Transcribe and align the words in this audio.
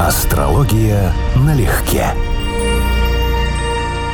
Астрология 0.00 1.12
налегке. 1.36 2.06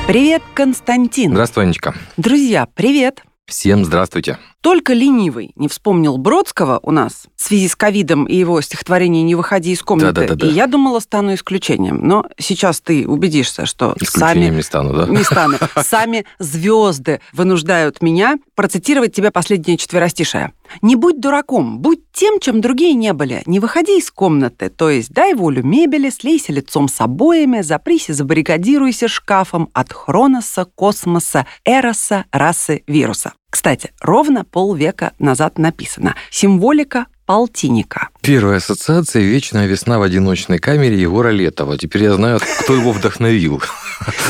Привет, 0.06 0.42
Константин. 0.53 1.30
Здравствуй, 1.32 1.64
Анечка. 1.64 1.95
Друзья, 2.18 2.66
привет. 2.74 3.22
Всем 3.46 3.87
здравствуйте. 3.87 4.37
Только 4.60 4.92
ленивый 4.92 5.52
не 5.56 5.68
вспомнил 5.68 6.18
Бродского 6.18 6.80
у 6.82 6.90
нас 6.90 7.24
в 7.34 7.42
связи 7.42 7.68
с 7.68 7.76
ковидом 7.76 8.24
и 8.24 8.36
его 8.36 8.60
стихотворение 8.60 9.22
«Не 9.22 9.34
выходи 9.34 9.72
из 9.72 9.82
комнаты». 9.82 10.22
Да-да-да. 10.22 10.46
И 10.46 10.50
я 10.50 10.66
думала, 10.66 11.00
стану 11.00 11.34
исключением. 11.34 12.06
Но 12.06 12.26
сейчас 12.38 12.80
ты 12.80 13.08
убедишься, 13.08 13.64
что 13.64 13.94
Исключением 13.98 14.48
сами... 14.48 14.57
не 14.57 14.62
стану, 14.62 14.93
да? 14.94 15.07
Не 15.07 15.25
стану. 15.25 15.57
Сами 15.82 16.26
звезды 16.38 17.20
вынуждают 17.32 18.02
меня 18.02 18.38
процитировать 18.54 19.14
тебе 19.14 19.30
последнее 19.30 19.79
четверостишее. 19.79 20.52
«Не 20.82 20.96
будь 20.96 21.20
дураком, 21.20 21.80
будь 21.80 22.00
тем, 22.12 22.38
чем 22.40 22.61
другие 22.61 22.95
не 22.95 23.12
были. 23.12 23.42
Не 23.46 23.61
выходи 23.61 23.98
из 23.98 24.11
комнаты, 24.11 24.70
то 24.70 24.88
есть 24.88 25.11
дай 25.11 25.34
волю 25.34 25.64
мебели, 25.64 26.11
слейся 26.11 26.52
лицом 26.52 26.88
с 26.88 27.00
обоями, 27.00 27.63
запрись 27.63 28.08
и 28.08 28.13
забаррикадируйся 28.13 29.08
шкафом 29.08 29.68
от 29.72 29.93
хроноса, 29.93 30.64
космоса, 30.64 31.46
эроса, 31.64 32.24
расы, 32.30 32.84
вируса». 32.86 33.33
Кстати, 33.50 33.91
ровно 34.00 34.45
полвека 34.45 35.12
назад 35.19 35.58
написано. 35.58 36.14
Символика 36.31 37.06
полтинника. 37.30 38.08
Первая 38.22 38.56
ассоциация 38.56 39.22
«Вечная 39.22 39.66
весна 39.66 40.00
в 40.00 40.02
одиночной 40.02 40.58
камере» 40.58 41.00
Егора 41.00 41.28
Летова. 41.28 41.78
Теперь 41.78 42.02
я 42.02 42.14
знаю, 42.14 42.41
кто 42.64 42.75
его 42.75 42.91
вдохновил. 42.91 43.62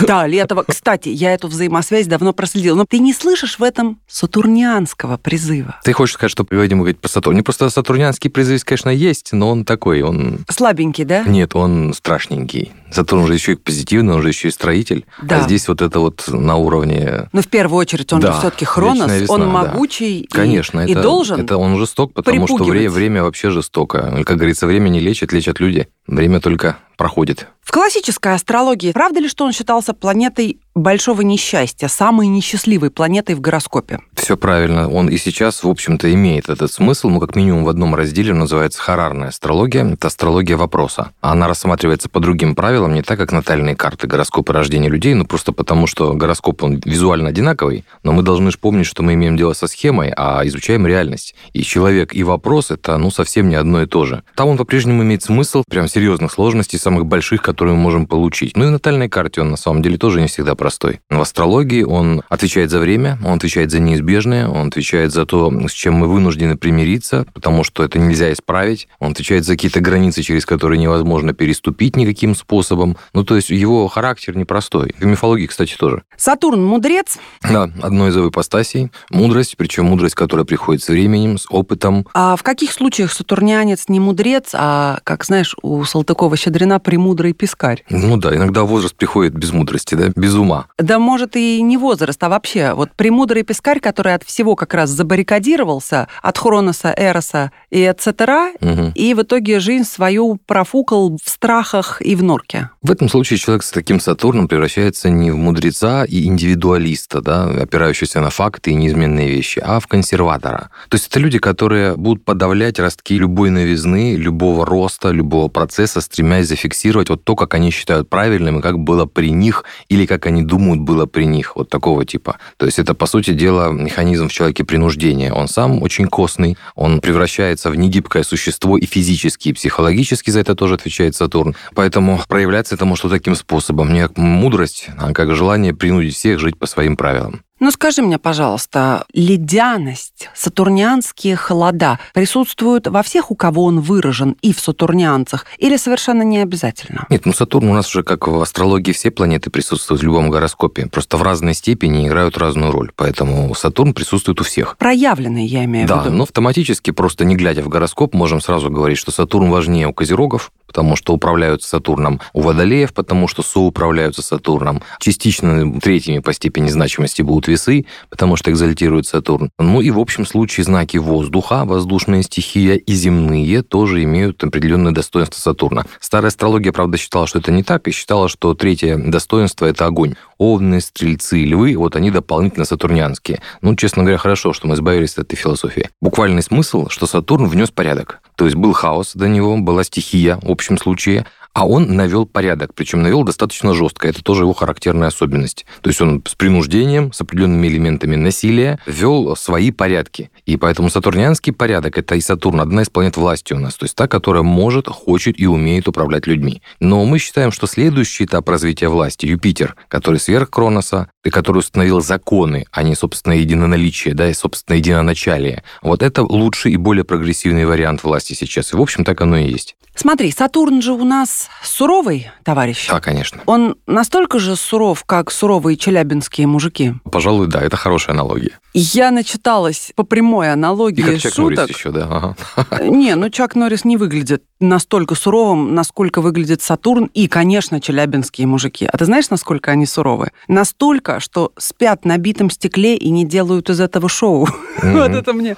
Да, 0.03 0.27
Летова. 0.27 0.65
Кстати, 0.67 1.11
я 1.11 1.33
эту 1.33 1.47
взаимосвязь 1.47 2.09
давно 2.09 2.33
проследил. 2.33 2.75
Но 2.75 2.85
ты 2.89 2.99
не 2.99 3.13
слышишь 3.13 3.61
в 3.61 3.63
этом 3.63 4.01
сатурнианского 4.09 5.17
призыва? 5.17 5.77
Ты 5.85 5.93
хочешь 5.93 6.15
сказать, 6.15 6.33
что 6.33 6.43
приводим 6.43 6.79
говорить 6.79 6.99
про 6.99 7.09
Сатурн? 7.09 7.37
Не 7.37 7.43
просто 7.43 7.71
сатурнианский 7.71 8.31
призыв, 8.31 8.65
конечно, 8.65 8.89
есть, 8.91 9.33
но 9.33 9.49
он 9.49 9.65
такой, 9.65 10.03
он... 10.03 10.41
Слабенький, 10.49 11.05
да? 11.05 11.23
Нет, 11.23 11.55
он 11.55 11.95
страшненький. 11.95 12.73
Сатурн 12.91 13.27
же 13.29 13.35
еще 13.35 13.53
и 13.53 13.55
позитивный, 13.55 14.15
он 14.15 14.23
же 14.23 14.29
еще 14.29 14.49
и 14.49 14.51
строитель. 14.51 15.05
Да. 15.23 15.39
А 15.39 15.43
здесь 15.45 15.69
вот 15.69 15.83
это 15.83 16.01
вот 16.01 16.25
на 16.27 16.57
уровне... 16.57 17.29
Но 17.33 17.41
в 17.41 17.47
первую 17.47 17.79
очередь 17.79 18.13
он 18.13 18.19
Да, 18.21 18.33
же 18.33 18.39
все-таки 18.41 18.65
Хронос, 18.65 19.13
весна, 19.13 19.35
он 19.35 19.41
да. 19.43 19.47
могучий 19.47 20.21
и- 20.23 20.27
Конечно, 20.27 20.81
и, 20.81 20.91
это, 20.91 21.03
должен. 21.03 21.41
это 21.41 21.57
он 21.59 21.79
жесток, 21.79 22.13
потому 22.13 22.49
что 22.49 22.65
время, 22.65 22.90
время 22.91 23.23
вообще 23.23 23.51
жестоко. 23.51 24.23
Как 24.25 24.37
говорится, 24.37 24.67
время 24.67 24.89
не 24.89 25.01
лечит, 25.01 25.33
лечат 25.33 25.61
люди. 25.61 25.89
Время 26.07 26.41
только 26.41 26.79
проходит. 27.01 27.47
В 27.63 27.73
классической 27.73 28.35
астрологии 28.35 28.93
правда 28.93 29.21
ли, 29.21 29.29
что 29.29 29.47
он 29.47 29.53
считался 29.53 29.95
планетой 29.95 30.59
большого 30.75 31.23
несчастья, 31.23 31.89
самой 31.89 32.27
несчастливой 32.27 32.91
планетой 32.91 33.35
в 33.35 33.41
гороскопе? 33.41 34.01
Все 34.15 34.37
правильно. 34.37 34.89
Он 34.89 35.09
и 35.09 35.17
сейчас, 35.17 35.63
в 35.63 35.69
общем-то, 35.69 36.13
имеет 36.13 36.49
этот 36.49 36.73
смысл, 36.73 37.09
ну, 37.09 37.21
как 37.21 37.37
минимум 37.37 37.65
в 37.65 37.69
одном 37.69 37.95
разделе, 37.95 38.35
называется 38.35 38.81
харарная 38.81 39.29
астрология. 39.29 39.85
Это 39.85 40.09
астрология 40.09 40.57
вопроса. 40.57 41.13
Она 41.21 41.49
рассматривается 41.49 42.09
по 42.09 42.21
другим 42.21 42.55
правилам, 42.55 42.95
не 42.95 43.03
так, 43.03 43.19
как 43.19 43.33
натальные 43.33 43.77
карты, 43.77 44.07
гороскопы 44.07 44.53
рождения 44.53 44.89
людей, 44.89 45.15
ну, 45.15 45.25
просто 45.25 45.53
потому, 45.53 45.87
что 45.87 46.15
гороскоп, 46.15 46.63
он 46.63 46.81
визуально 46.85 47.31
одинаковый, 47.31 47.85
но 48.03 48.13
мы 48.13 48.23
должны 48.23 48.51
же 48.51 48.59
помнить, 48.59 48.87
что 48.87 49.03
мы 49.03 49.15
имеем 49.15 49.37
дело 49.37 49.53
со 49.53 49.67
схемой, 49.67 50.13
а 50.17 50.43
изучаем 50.45 50.87
реальность. 50.87 51.35
И 51.53 51.63
человек, 51.63 52.15
и 52.15 52.23
вопрос– 52.23 52.71
это, 52.73 52.97
ну, 52.99 53.11
совсем 53.11 53.49
не 53.49 53.57
одно 53.57 53.83
и 53.83 53.87
то 53.87 54.07
же. 54.07 54.23
Там 54.35 54.49
он 54.49 54.57
по-прежнему 54.57 55.03
имеет 55.03 55.23
смысл 55.23 55.63
прям 55.69 55.89
серьезных 55.89 56.33
сложностей, 56.33 56.79
самых 56.91 57.07
больших, 57.07 57.41
которые 57.41 57.77
мы 57.77 57.83
можем 57.83 58.07
получить. 58.07 58.57
Ну, 58.57 58.65
и 58.65 58.67
в 58.67 58.71
натальной 58.73 59.09
карте 59.09 59.43
он, 59.43 59.51
на 59.51 59.57
самом 59.57 59.81
деле, 59.81 59.97
тоже 59.97 60.21
не 60.21 60.27
всегда 60.27 60.57
простой. 60.57 60.99
В 61.09 61.21
астрологии 61.21 61.85
он 61.85 62.23
отвечает 62.29 62.71
за 62.71 62.81
время, 62.81 63.17
он 63.25 63.35
отвечает 63.35 63.71
за 63.71 63.79
неизбежное, 63.79 64.49
он 64.49 64.69
отвечает 64.69 65.13
за 65.13 65.25
то, 65.25 65.53
с 65.69 65.73
чем 65.73 65.95
мы 65.95 66.09
вынуждены 66.09 66.57
примириться, 66.57 67.27
потому 67.33 67.63
что 67.63 67.85
это 67.85 68.01
нельзя 68.01 68.33
исправить. 68.33 68.89
Он 68.99 69.13
отвечает 69.13 69.45
за 69.45 69.53
какие-то 69.53 69.79
границы, 69.79 70.23
через 70.23 70.45
которые 70.45 70.81
невозможно 70.81 71.33
переступить 71.33 71.95
никаким 71.95 72.35
способом. 72.35 72.97
Ну, 73.15 73.23
то 73.23 73.37
есть 73.37 73.51
его 73.51 73.87
характер 73.87 74.37
непростой. 74.37 74.93
В 74.99 75.05
мифологии, 75.05 75.47
кстати, 75.47 75.77
тоже. 75.77 76.03
Сатурн 76.17 76.65
мудрец, 76.65 77.19
Да, 77.43 77.71
одно 77.83 78.09
из 78.09 78.17
его 78.17 78.31
ипостасей. 78.31 78.91
Мудрость, 79.11 79.57
причем 79.57 79.85
мудрость, 79.85 80.17
которая 80.17 80.45
приходит 80.45 80.83
с 80.83 80.89
временем, 80.89 81.39
с 81.39 81.47
опытом. 81.51 82.05
а 82.15 82.35
в 82.35 82.43
каких 82.43 82.73
случаях 82.73 83.13
сатурнянец 83.13 83.85
не 83.89 84.01
мудрец, 84.01 84.51
а, 84.55 84.99
как 85.05 85.25
знаешь, 85.25 85.55
у 85.63 85.83
Салтыкова-Щедрина 85.85 86.80
премудрый 86.81 87.33
пескарь? 87.33 87.85
Ну 87.89 88.17
да, 88.17 88.35
иногда 88.35 88.65
возраст 88.65 88.95
приходит 88.97 89.35
без 89.35 89.53
мудрости, 89.53 89.95
да, 89.95 90.09
без 90.17 90.35
ума. 90.35 90.67
Да 90.79 90.99
может 90.99 91.37
и 91.37 91.63
не 91.63 91.77
возраст, 91.77 92.23
а 92.23 92.29
вообще 92.29 92.73
вот 92.75 92.91
премудрый 92.97 93.43
пескарь, 93.45 93.79
который 93.81 94.15
от 94.15 94.25
всего 94.25 94.57
как 94.57 94.75
раз 94.75 94.91
забаррикадировался, 94.91 96.09
от 96.23 96.39
Хроноса, 96.39 96.93
Эроса 96.97 97.53
и 97.71 97.81
etc., 97.83 98.53
Мгм. 98.61 98.93
и 98.95 99.15
в 99.15 99.23
итоге 99.23 99.61
жизнь 99.61 99.85
свою 99.85 100.39
профукал 100.47 101.17
в 101.23 101.29
страхах 101.29 102.01
и 102.03 102.15
в 102.17 102.23
норке. 102.23 102.71
В 102.83 102.91
этом 102.91 103.09
случае 103.09 103.39
человек 103.39 103.63
с 103.63 103.71
таким 103.71 104.01
Сатурном 104.01 104.49
превращается 104.49 105.11
не 105.11 105.31
в 105.31 105.37
мудреца 105.37 106.05
и 106.05 106.25
индивидуалиста, 106.25 107.21
да, 107.21 107.45
опирающегося 107.45 108.21
на 108.21 108.31
факты 108.31 108.71
и 108.71 108.75
неизменные 108.75 109.29
вещи, 109.29 109.61
а 109.65 109.81
в 109.81 109.87
консерватора. 109.87 110.71
То 110.89 110.97
есть 110.97 111.09
это 111.09 111.21
люди, 111.21 111.39
которые 111.39 111.97
будут 111.97 112.25
подавлять 112.25 112.79
ростки 112.79 113.19
любой 113.19 113.51
новизны, 113.51 114.17
любого 114.17 114.65
роста, 114.67 115.11
любого 115.11 115.49
процесса, 115.49 116.01
стремясь 116.01 116.47
зафиксировать 116.61 117.09
вот 117.09 117.25
то, 117.25 117.35
как 117.37 117.55
они 117.55 117.71
считают 117.71 118.09
правильным 118.09 118.59
и 118.59 118.63
как 118.63 118.79
было 118.79 119.07
при 119.07 119.31
них, 119.31 119.65
или 119.89 120.07
как 120.07 120.27
они 120.27 120.43
думают 120.43 120.81
было 120.81 121.07
при 121.07 121.25
них, 121.25 121.57
вот 121.57 121.71
такого 121.71 122.05
типа. 122.05 122.37
То 122.57 122.67
есть 122.67 122.79
это, 122.79 122.95
по 122.95 123.07
сути 123.07 123.33
дела, 123.33 123.71
механизм 123.71 124.29
в 124.29 124.33
человеке 124.33 124.65
принуждения. 124.65 125.33
Он 125.33 125.49
сам 125.49 125.83
очень 125.83 126.07
костный, 126.07 126.57
он 126.75 127.01
превращается 127.01 127.71
в 127.71 127.77
негибкое 127.77 128.23
существо 128.23 128.77
и 128.77 128.87
физически, 128.87 129.49
и 129.49 129.53
психологически 129.53 130.31
за 130.31 130.41
это 130.41 130.55
тоже 130.55 130.75
отвечает 130.75 131.17
Сатурн. 131.17 131.57
Поэтому 131.75 132.21
проявляться 132.29 132.75
это 132.75 132.85
может 132.85 133.05
вот 133.05 133.13
таким 133.13 133.35
способом. 133.35 133.93
Не 133.93 134.03
как 134.03 134.19
мудрость, 134.19 134.89
а 134.99 135.13
как 135.13 135.35
желание 135.35 135.75
принудить 135.75 136.15
всех 136.15 136.39
жить 136.39 136.59
по 136.59 136.67
своим 136.67 136.97
правилам. 136.97 137.43
Ну 137.61 137.71
скажи 137.71 138.01
мне, 138.01 138.19
пожалуйста, 138.19 139.05
ледяность, 139.13 140.31
сатурнианские 140.35 141.37
холода 141.37 141.99
присутствуют 142.15 142.87
во 142.87 143.03
всех, 143.03 143.31
у 143.31 143.35
кого 143.35 143.65
он 143.65 143.81
выражен, 143.81 144.35
и 144.41 144.55
в 144.55 144.61
сатурнианцах, 144.61 145.45
или 145.59 145.77
совершенно 145.77 146.23
не 146.23 146.39
обязательно? 146.39 147.05
Нет, 147.11 147.27
ну 147.27 147.35
Сатурн 147.35 147.69
у 147.69 147.75
нас 147.75 147.87
уже, 147.91 148.03
как 148.03 148.29
в 148.29 148.41
астрологии, 148.41 148.93
все 148.93 149.11
планеты 149.11 149.51
присутствуют 149.51 150.01
в 150.01 150.05
любом 150.05 150.31
гороскопе. 150.31 150.87
Просто 150.87 151.19
в 151.19 151.23
разной 151.23 151.53
степени 151.53 152.09
играют 152.09 152.39
разную 152.39 152.73
роль. 152.73 152.93
Поэтому 152.97 153.55
Сатурн 153.55 153.93
присутствует 153.93 154.41
у 154.41 154.45
всех. 154.45 154.79
Проявленные, 154.79 155.45
я 155.45 155.65
имею 155.67 155.85
в 155.87 155.89
Да, 155.91 156.03
виду. 156.05 156.17
но 156.17 156.23
автоматически, 156.23 156.93
просто 156.93 157.27
не 157.27 157.37
глядя 157.37 157.63
в 157.63 157.69
гороскоп, 157.69 158.15
можем 158.15 158.41
сразу 158.41 158.71
говорить, 158.71 158.97
что 158.97 159.11
Сатурн 159.11 159.51
важнее 159.51 159.87
у 159.87 159.93
Козерогов, 159.93 160.51
потому 160.67 160.97
что 160.97 161.13
управляются 161.13 161.69
Сатурном, 161.69 162.21
у 162.33 162.41
Водолеев, 162.41 162.95
потому 162.95 163.29
что 163.29 163.43
соуправляются 163.43 164.23
Сатурном. 164.23 164.83
Частично 164.99 165.79
третьими 165.81 166.21
по 166.21 166.33
степени 166.33 166.69
значимости 166.69 167.21
будут 167.21 167.50
весы, 167.51 167.87
потому 168.09 168.37
что 168.37 168.51
экзальтирует 168.51 169.07
Сатурн. 169.07 169.51
Ну 169.59 169.81
и 169.81 169.91
в 169.91 169.99
общем 169.99 170.25
случае 170.25 170.65
знаки 170.65 170.97
воздуха, 170.97 171.65
воздушная 171.65 172.23
стихия 172.23 172.77
и 172.77 172.93
земные 172.93 173.63
тоже 173.63 174.03
имеют 174.05 174.43
определенное 174.43 174.93
достоинство 174.93 175.41
Сатурна. 175.41 175.85
Старая 176.01 176.29
астрология, 176.29 176.73
правда, 176.73 176.97
считала, 176.97 177.27
что 177.27 177.39
это 177.39 177.53
не 177.53 177.63
так, 177.63 177.87
и 177.89 177.91
считала, 177.91 178.29
что 178.29 178.55
третье 178.55 178.97
достоинство– 178.97 179.67
это 179.67 179.87
огонь. 179.87 180.15
Овны, 180.39 180.81
стрельцы, 180.81 181.45
львы, 181.45 181.77
вот 181.77 181.97
они 181.97 182.11
дополнительно 182.11 182.65
сатурнианские. 182.65 183.41
Ну, 183.61 183.77
честно 183.77 184.03
говоря, 184.03 184.19
хорошо, 184.19 184.53
что 184.53 184.67
мы 184.67 184.75
избавились 184.75 185.13
от 185.13 185.27
этой 185.27 185.37
философии. 185.37 185.91
Буквальный 186.01 186.43
смысл, 186.43 186.89
что 186.89 187.07
Сатурн 187.07 187.47
внес 187.47 187.71
порядок. 187.71 188.21
То 188.37 188.47
есть 188.47 188.57
был 188.57 188.73
хаос 188.73 189.13
до 189.15 189.29
него, 189.29 189.57
была 189.59 189.85
стихия 189.85 190.39
в 190.43 190.51
общем 190.51 190.79
случае, 190.79 191.27
а 191.53 191.67
он 191.67 191.97
навел 191.97 192.27
порядок, 192.27 192.75
причем 192.75 193.03
навел 193.03 193.25
достаточно 193.25 193.75
жестко. 193.75 194.09
Это 194.09 194.23
тоже 194.23 194.45
его 194.45 194.53
характерная 194.53 195.09
особенность. 195.09 195.67
То 195.83 195.91
есть 195.91 196.01
он 196.01 196.23
с 196.27 196.35
принуждением, 196.35 197.13
с 197.13 197.21
определенными 197.21 197.67
элементами 197.69 198.17
насилия 198.17 198.79
ввел 198.87 199.35
свои 199.37 199.71
порядки. 199.71 200.31
И 200.47 200.57
поэтому 200.57 200.91
сатурнианский 200.91 201.53
порядок, 201.53 201.99
это 201.99 202.15
и 202.15 202.21
Сатурн, 202.21 202.61
одна 202.61 202.83
из 202.83 202.91
планет 202.91 203.17
власти 203.17 203.53
у 203.53 203.59
нас, 203.59 203.75
то 203.75 203.85
есть 203.85 203.97
та, 203.97 204.07
которая 204.07 204.43
может, 204.43 204.87
хочет 204.87 205.39
и 205.39 205.47
умеет 205.47 205.89
управлять 205.89 206.27
людьми. 206.27 206.63
Но 206.79 207.05
мы 207.05 207.19
считаем, 207.19 207.53
что 207.53 207.67
следующий 207.67 208.25
этап 208.25 208.49
развития 208.49 208.89
власти, 208.89 209.27
Юпитер, 209.27 209.77
который 209.89 210.21
сверх 210.21 210.51
Кроноса, 210.51 211.11
и 211.25 211.31
который 211.31 211.59
установил 211.59 212.01
законы, 212.01 212.67
а 212.71 212.83
не, 212.83 212.95
собственно, 212.95 213.35
единоналичие, 213.35 214.15
да, 214.15 214.31
и, 214.31 214.35
собственно, 214.35 214.77
единоначалие. 214.77 215.63
Вот 215.83 216.03
это 216.03 216.23
лучший 216.23 216.73
и 216.73 216.77
более 216.77 217.05
прогрессивный 217.05 217.67
вариант 217.67 218.05
власти 218.05 218.33
сейчас. 218.33 218.73
И, 218.73 218.77
в 218.77 218.81
общем, 218.81 219.05
так 219.05 219.21
оно 219.21 219.37
и 219.37 219.51
есть. 219.51 219.77
Смотри, 220.01 220.33
Сатурн 220.33 220.81
же 220.81 220.95
у 220.95 221.05
нас 221.05 221.51
суровый, 221.63 222.31
товарищ. 222.43 222.89
Да, 222.89 223.01
конечно. 223.01 223.43
Он 223.45 223.77
настолько 223.87 224.39
же 224.39 224.57
суров, 224.57 225.05
как 225.05 225.31
суровые 225.31 225.77
челябинские 225.77 226.47
мужики. 226.47 226.95
Пожалуй, 227.13 227.49
да, 227.49 227.61
это 227.61 227.77
хорошая 227.77 228.15
аналогия. 228.15 228.59
Я 228.73 229.11
начиталась 229.11 229.93
по 229.97 230.05
прямой 230.05 230.53
аналогии 230.53 231.01
И 231.01 231.03
как 231.03 231.19
Чак 231.19 231.35
шуток. 231.35 231.59
Норрис 231.59 231.77
еще, 231.77 231.91
да. 231.91 232.35
ага. 232.57 232.83
Не, 232.83 233.15
ну 233.15 233.29
Чак 233.29 233.55
Норрис 233.55 233.85
не 233.85 233.99
выглядит 233.99 234.43
настолько 234.61 235.15
суровым, 235.15 235.75
насколько 235.75 236.21
выглядит 236.21 236.63
Сатурн 236.63 237.11
и, 237.13 237.27
конечно, 237.29 237.81
челябинские 237.81 238.47
мужики. 238.47 238.89
А 238.91 238.97
ты 238.97 239.07
знаешь, 239.07 239.29
насколько 239.29 239.71
они 239.71 239.87
суровы? 239.87 240.31
Настолько, 240.49 241.21
что 241.21 241.53
спят 241.59 242.05
на 242.05 242.17
битом 242.19 242.49
стекле 242.49 242.97
и 242.97 243.11
не 243.11 243.27
делают 243.27 243.69
из 243.69 243.81
этого 243.81 244.09
шоу. 244.09 244.49
Вот 244.83 245.11
это 245.11 245.33
мне 245.35 245.57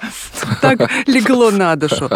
так 0.61 0.89
легло 1.07 1.49
на 1.51 1.75
душу. 1.75 2.09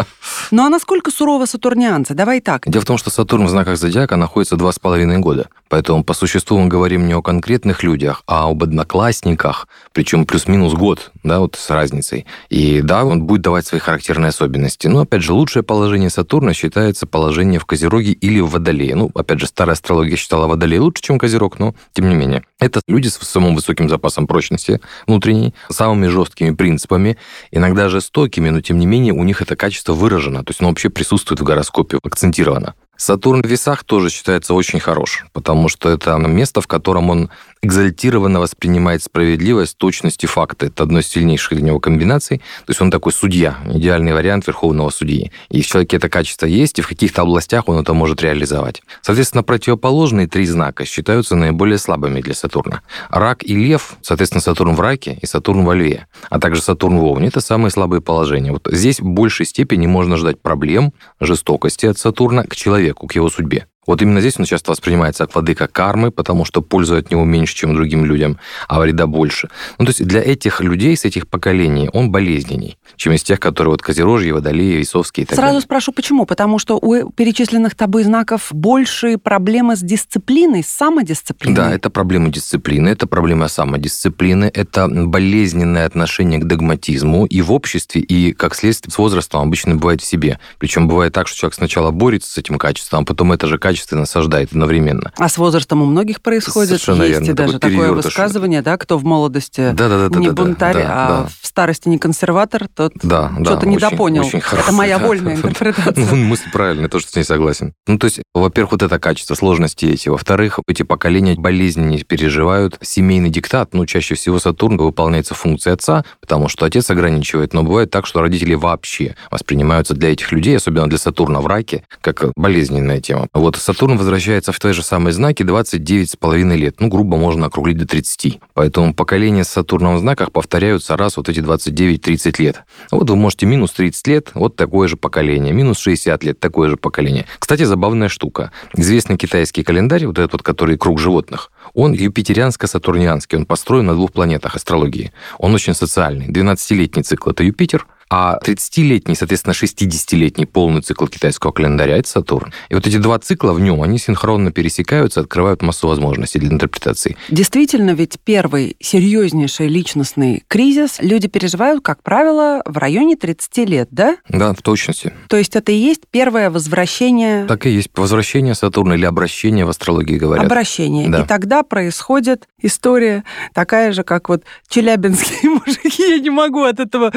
Ну 0.50 0.64
а 0.64 0.68
насколько 0.68 1.10
суровы 1.10 1.46
сатурнианцы? 1.46 2.14
Давай 2.18 2.40
так. 2.40 2.68
Дело 2.68 2.82
в 2.82 2.84
том, 2.84 2.98
что 2.98 3.10
Сатурн 3.10 3.46
в 3.46 3.48
знаках 3.48 3.78
зодиака 3.78 4.16
находится 4.16 4.56
два 4.56 4.72
с 4.72 4.78
половиной 4.80 5.18
года. 5.18 5.48
Поэтому 5.68 6.02
по 6.02 6.14
существу 6.14 6.58
мы 6.58 6.66
говорим 6.66 7.06
не 7.06 7.14
о 7.14 7.22
конкретных 7.22 7.84
людях, 7.84 8.22
а 8.26 8.50
об 8.50 8.62
одноклассниках, 8.64 9.68
причем 9.92 10.26
плюс-минус 10.26 10.74
год, 10.74 11.12
да, 11.22 11.38
вот 11.38 11.54
с 11.56 11.70
разницей. 11.70 12.26
И 12.48 12.80
да, 12.80 13.04
он 13.04 13.22
будет 13.22 13.42
давать 13.42 13.66
свои 13.66 13.80
характерные 13.80 14.30
особенности. 14.30 14.88
Но, 14.88 15.00
опять 15.00 15.22
же, 15.22 15.32
лучшее 15.32 15.62
положение 15.62 16.10
Сатурна 16.10 16.54
считается 16.54 17.06
положение 17.06 17.60
в 17.60 17.66
Козероге 17.66 18.12
или 18.12 18.40
в 18.40 18.50
Водолее. 18.50 18.96
Ну, 18.96 19.10
опять 19.14 19.38
же, 19.38 19.46
старая 19.46 19.74
астрология 19.74 20.16
считала 20.16 20.48
Водолей 20.48 20.80
лучше, 20.80 21.02
чем 21.02 21.18
Козерог, 21.18 21.60
но 21.60 21.74
тем 21.92 22.08
не 22.08 22.16
менее. 22.16 22.42
Это 22.58 22.80
люди 22.88 23.06
с 23.06 23.18
самым 23.18 23.54
высоким 23.54 23.88
запасом 23.88 24.26
прочности 24.26 24.80
внутренней, 25.06 25.54
самыми 25.70 26.08
жесткими 26.08 26.50
принципами, 26.50 27.16
иногда 27.52 27.88
жестокими, 27.88 28.48
но 28.48 28.60
тем 28.60 28.80
не 28.80 28.86
менее 28.86 29.12
у 29.12 29.22
них 29.22 29.40
это 29.40 29.54
качество 29.54 29.92
выражено, 29.92 30.42
то 30.42 30.50
есть 30.50 30.60
оно 30.60 30.70
вообще 30.70 30.88
присутствует 30.88 31.40
в 31.40 31.44
гороскопе, 31.44 31.97
акцентировано. 32.02 32.74
Сатурн 32.96 33.42
в 33.42 33.46
весах 33.46 33.84
тоже 33.84 34.10
считается 34.10 34.54
очень 34.54 34.80
хорош, 34.80 35.24
потому 35.32 35.68
что 35.68 35.88
это 35.88 36.16
место, 36.16 36.60
в 36.60 36.66
котором 36.66 37.10
он 37.10 37.30
экзальтированно 37.62 38.40
воспринимает 38.40 39.02
справедливость, 39.02 39.76
точность 39.76 40.24
и 40.24 40.26
факты. 40.26 40.66
Это 40.66 40.84
одно 40.84 41.00
из 41.00 41.08
сильнейших 41.08 41.54
для 41.54 41.62
него 41.62 41.80
комбинаций. 41.80 42.38
То 42.38 42.70
есть 42.70 42.80
он 42.80 42.90
такой 42.90 43.12
судья, 43.12 43.58
идеальный 43.66 44.12
вариант 44.12 44.46
верховного 44.46 44.90
судьи. 44.90 45.32
И 45.50 45.62
в 45.62 45.66
человеке 45.66 45.96
это 45.96 46.08
качество 46.08 46.46
есть, 46.46 46.78
и 46.78 46.82
в 46.82 46.88
каких-то 46.88 47.22
областях 47.22 47.68
он 47.68 47.78
это 47.78 47.94
может 47.94 48.22
реализовать. 48.22 48.82
Соответственно, 49.02 49.42
противоположные 49.42 50.26
три 50.26 50.46
знака 50.46 50.84
считаются 50.84 51.36
наиболее 51.36 51.78
слабыми 51.78 52.20
для 52.20 52.34
Сатурна. 52.34 52.82
Рак 53.10 53.42
и 53.42 53.54
Лев, 53.54 53.96
соответственно, 54.02 54.40
Сатурн 54.42 54.74
в 54.74 54.80
Раке 54.80 55.18
и 55.20 55.26
Сатурн 55.26 55.64
во 55.64 55.74
Льве, 55.74 56.06
а 56.30 56.38
также 56.38 56.62
Сатурн 56.62 56.98
в 56.98 57.04
Овне. 57.04 57.28
Это 57.28 57.40
самые 57.40 57.70
слабые 57.70 58.00
положения. 58.00 58.52
Вот 58.52 58.68
здесь 58.70 59.00
в 59.00 59.04
большей 59.04 59.46
степени 59.46 59.86
можно 59.86 60.16
ждать 60.16 60.40
проблем, 60.40 60.92
жестокости 61.20 61.86
от 61.86 61.98
Сатурна 61.98 62.44
к 62.44 62.56
человеку, 62.56 63.06
к 63.06 63.14
его 63.14 63.28
судьбе. 63.30 63.66
Вот 63.88 64.02
именно 64.02 64.20
здесь 64.20 64.38
он 64.38 64.44
часто 64.44 64.70
воспринимается 64.70 65.24
как 65.24 65.34
владыка 65.34 65.66
кармы, 65.66 66.10
потому 66.10 66.44
что 66.44 66.60
пользу 66.60 66.96
от 66.96 67.10
него 67.10 67.24
меньше, 67.24 67.54
чем 67.54 67.74
другим 67.74 68.04
людям, 68.04 68.38
а 68.68 68.80
вреда 68.80 69.06
больше. 69.06 69.48
Ну, 69.78 69.86
то 69.86 69.90
есть 69.90 70.04
для 70.04 70.20
этих 70.20 70.60
людей 70.60 70.94
с 70.94 71.06
этих 71.06 71.26
поколений 71.26 71.88
он 71.94 72.10
болезненней, 72.10 72.76
чем 72.96 73.14
из 73.14 73.22
тех, 73.22 73.40
которые 73.40 73.72
вот 73.72 73.80
Козерожье, 73.80 74.34
Водолеи, 74.34 74.76
Весовские 74.76 75.24
и 75.24 75.26
так 75.26 75.36
Сразу 75.36 75.52
далее. 75.52 75.62
спрошу, 75.62 75.92
почему? 75.92 76.26
Потому 76.26 76.58
что 76.58 76.76
у 76.76 77.10
перечисленных 77.10 77.74
тобой 77.74 78.04
знаков 78.04 78.48
большие 78.52 79.16
проблемы 79.16 79.74
с 79.74 79.80
дисциплиной, 79.80 80.62
с 80.62 80.68
самодисциплиной. 80.68 81.56
Да, 81.56 81.72
это 81.72 81.88
проблема 81.88 82.28
дисциплины, 82.28 82.90
это 82.90 83.06
проблема 83.06 83.48
самодисциплины, 83.48 84.50
это 84.52 84.86
болезненное 84.86 85.86
отношение 85.86 86.38
к 86.38 86.44
догматизму 86.44 87.24
и 87.24 87.40
в 87.40 87.52
обществе, 87.52 88.02
и, 88.02 88.34
как 88.34 88.54
следствие, 88.54 88.92
с 88.92 88.98
возрастом 88.98 89.40
обычно 89.40 89.76
бывает 89.76 90.02
в 90.02 90.04
себе. 90.04 90.38
Причем 90.58 90.88
бывает 90.88 91.14
так, 91.14 91.26
что 91.26 91.38
человек 91.38 91.54
сначала 91.54 91.90
борется 91.90 92.30
с 92.30 92.36
этим 92.36 92.58
качеством, 92.58 93.04
а 93.04 93.04
потом 93.06 93.32
это 93.32 93.46
же 93.46 93.56
качество 93.56 93.77
качественно 93.78 94.00
насаждает 94.00 94.50
одновременно. 94.50 95.12
А 95.18 95.28
с 95.28 95.38
возрастом 95.38 95.82
у 95.82 95.86
многих 95.86 96.20
происходит. 96.20 96.68
Совершенно 96.80 97.02
Есть 97.04 97.20
верно. 97.20 97.30
и 97.30 97.34
даже 97.34 97.58
Такой 97.60 97.76
такое 97.76 97.92
высказывание, 97.92 98.60
да, 98.62 98.76
кто 98.76 98.98
в 98.98 99.04
молодости 99.04 99.70
Да, 99.72 99.88
да, 99.88 100.08
да, 100.08 100.18
не 100.18 100.26
да, 100.28 100.32
да, 100.32 100.42
бунтарь, 100.42 100.74
да, 100.74 100.82
а 100.88 101.08
да. 101.22 101.28
в 101.40 101.46
старости 101.46 101.88
не 101.88 101.98
консерватор, 101.98 102.66
тот 102.74 102.92
Да, 103.02 103.30
да, 103.38 103.44
что-то 103.44 103.58
очень- 103.60 103.70
недопонял. 103.70 104.26
очень 104.26 104.38
Это 104.40 104.48
хорошо, 104.48 104.72
моя 104.72 104.98
да. 104.98 105.06
вольная 105.06 105.36
интерпретация. 105.36 106.06
Ну, 106.10 106.16
мысль 106.16 106.50
правильная, 106.52 106.84
я 106.84 106.88
тоже 106.88 107.06
с 107.06 107.14
ней 107.14 107.22
согласен. 107.22 107.72
Ну, 107.86 107.98
то 107.98 108.06
есть, 108.06 108.20
во-первых, 108.34 108.72
вот 108.72 108.82
это 108.82 108.98
качество, 108.98 109.34
сложности 109.36 109.86
эти. 109.86 110.08
Во-вторых, 110.08 110.58
эти 110.66 110.82
поколения 110.82 111.36
болезненнее 111.36 112.02
переживают 112.02 112.78
семейный 112.82 113.30
диктат. 113.30 113.74
Ну, 113.74 113.86
чаще 113.86 114.16
всего 114.16 114.40
Сатурн 114.40 114.76
выполняется 114.78 115.34
функции 115.34 115.70
отца, 115.72 116.04
потому 116.20 116.48
что 116.48 116.66
отец 116.66 116.90
ограничивает. 116.90 117.52
Но 117.54 117.62
бывает 117.62 117.90
так, 117.90 118.06
что 118.06 118.20
родители 118.22 118.54
вообще 118.54 119.14
воспринимаются 119.30 119.94
для 119.94 120.12
этих 120.12 120.32
людей, 120.32 120.56
особенно 120.56 120.88
для 120.88 120.98
Сатурна 120.98 121.40
в 121.40 121.46
раке, 121.46 121.84
как 122.00 122.24
болезненная 122.34 123.00
тема. 123.00 123.28
Вот 123.34 123.56
Сатурн 123.68 123.98
возвращается 123.98 124.50
в 124.50 124.58
твои 124.58 124.72
же 124.72 124.82
самые 124.82 125.12
знаки 125.12 125.42
29 125.42 126.12
с 126.12 126.16
половиной 126.16 126.56
лет. 126.56 126.76
Ну, 126.80 126.88
грубо 126.88 127.18
можно 127.18 127.48
округлить 127.48 127.76
до 127.76 127.86
30. 127.86 128.40
Поэтому 128.54 128.94
поколения 128.94 129.44
с 129.44 129.48
Сатурном 129.48 129.96
в 129.96 130.00
знаках 130.00 130.32
повторяются 130.32 130.96
раз 130.96 131.18
вот 131.18 131.28
эти 131.28 131.40
29-30 131.40 132.42
лет. 132.42 132.62
Вот 132.90 133.10
вы 133.10 133.16
можете 133.16 133.44
минус 133.44 133.72
30 133.72 134.06
лет, 134.06 134.30
вот 134.32 134.56
такое 134.56 134.88
же 134.88 134.96
поколение. 134.96 135.52
Минус 135.52 135.80
60 135.80 136.24
лет, 136.24 136.40
такое 136.40 136.70
же 136.70 136.78
поколение. 136.78 137.26
Кстати, 137.38 137.64
забавная 137.64 138.08
штука. 138.08 138.52
Известный 138.74 139.18
китайский 139.18 139.62
календарь, 139.62 140.06
вот 140.06 140.18
этот 140.18 140.42
который 140.42 140.78
круг 140.78 140.98
животных, 140.98 141.52
он 141.74 141.92
юпитерианско-сатурнианский. 141.92 143.36
Он 143.36 143.44
построен 143.44 143.84
на 143.84 143.92
двух 143.92 144.12
планетах 144.12 144.56
астрологии. 144.56 145.12
Он 145.36 145.54
очень 145.54 145.74
социальный. 145.74 146.28
12-летний 146.28 147.02
цикл– 147.02 147.28
это 147.32 147.44
Юпитер, 147.44 147.86
а 148.10 148.38
30-летний, 148.42 149.14
соответственно, 149.14 149.52
60-летний 149.52 150.46
полный 150.46 150.80
цикл 150.82 151.06
китайского 151.06 151.52
календаря– 151.52 151.96
это 151.98 152.08
Сатурн. 152.08 152.52
И 152.68 152.74
вот 152.74 152.86
эти 152.86 152.96
два 152.98 153.18
цикла 153.18 153.52
в 153.52 153.60
нем, 153.60 153.82
они 153.82 153.98
синхронно 153.98 154.50
пересекаются, 154.52 155.20
открывают 155.20 155.62
массу 155.62 155.88
возможностей 155.88 156.38
для 156.38 156.50
интерпретации. 156.50 157.16
Действительно, 157.30 157.90
ведь 157.90 158.18
первый 158.24 158.76
серьезнейший 158.80 159.68
личностный 159.68 160.44
кризис 160.48 160.96
люди 161.00 161.28
переживают, 161.28 161.82
как 161.84 162.02
правило, 162.02 162.62
в 162.64 162.78
районе 162.78 163.16
30 163.16 163.56
лет, 163.68 163.88
да? 163.90 164.16
Да, 164.28 164.52
в 164.54 164.62
точности. 164.62 165.12
То 165.28 165.36
есть 165.36 165.54
это 165.56 165.72
и 165.72 165.76
есть 165.76 166.02
первое 166.10 166.50
возвращение, 166.50 167.44
Так 167.46 167.66
и 167.66 167.70
есть 167.70 167.90
возвращение 167.94 168.54
Сатурна 168.54 168.94
или 168.94 169.04
обращение 169.04 169.64
в 169.64 169.68
астрологии 169.70 170.16
говорят. 170.16 170.46
обращение. 170.46 171.08
Да. 171.08 171.22
И 171.22 171.26
тогда 171.26 171.62
происходит 171.62 172.46
история 172.60 173.24
такая 173.54 173.92
же, 173.92 174.02
как 174.02 174.28
вот 174.28 174.42
челябинские 174.68 175.50
мужики. 175.66 176.10
Я 176.10 176.18
не 176.18 176.30
могу 176.30 176.62
от 176.62 176.80
этого 176.80 177.12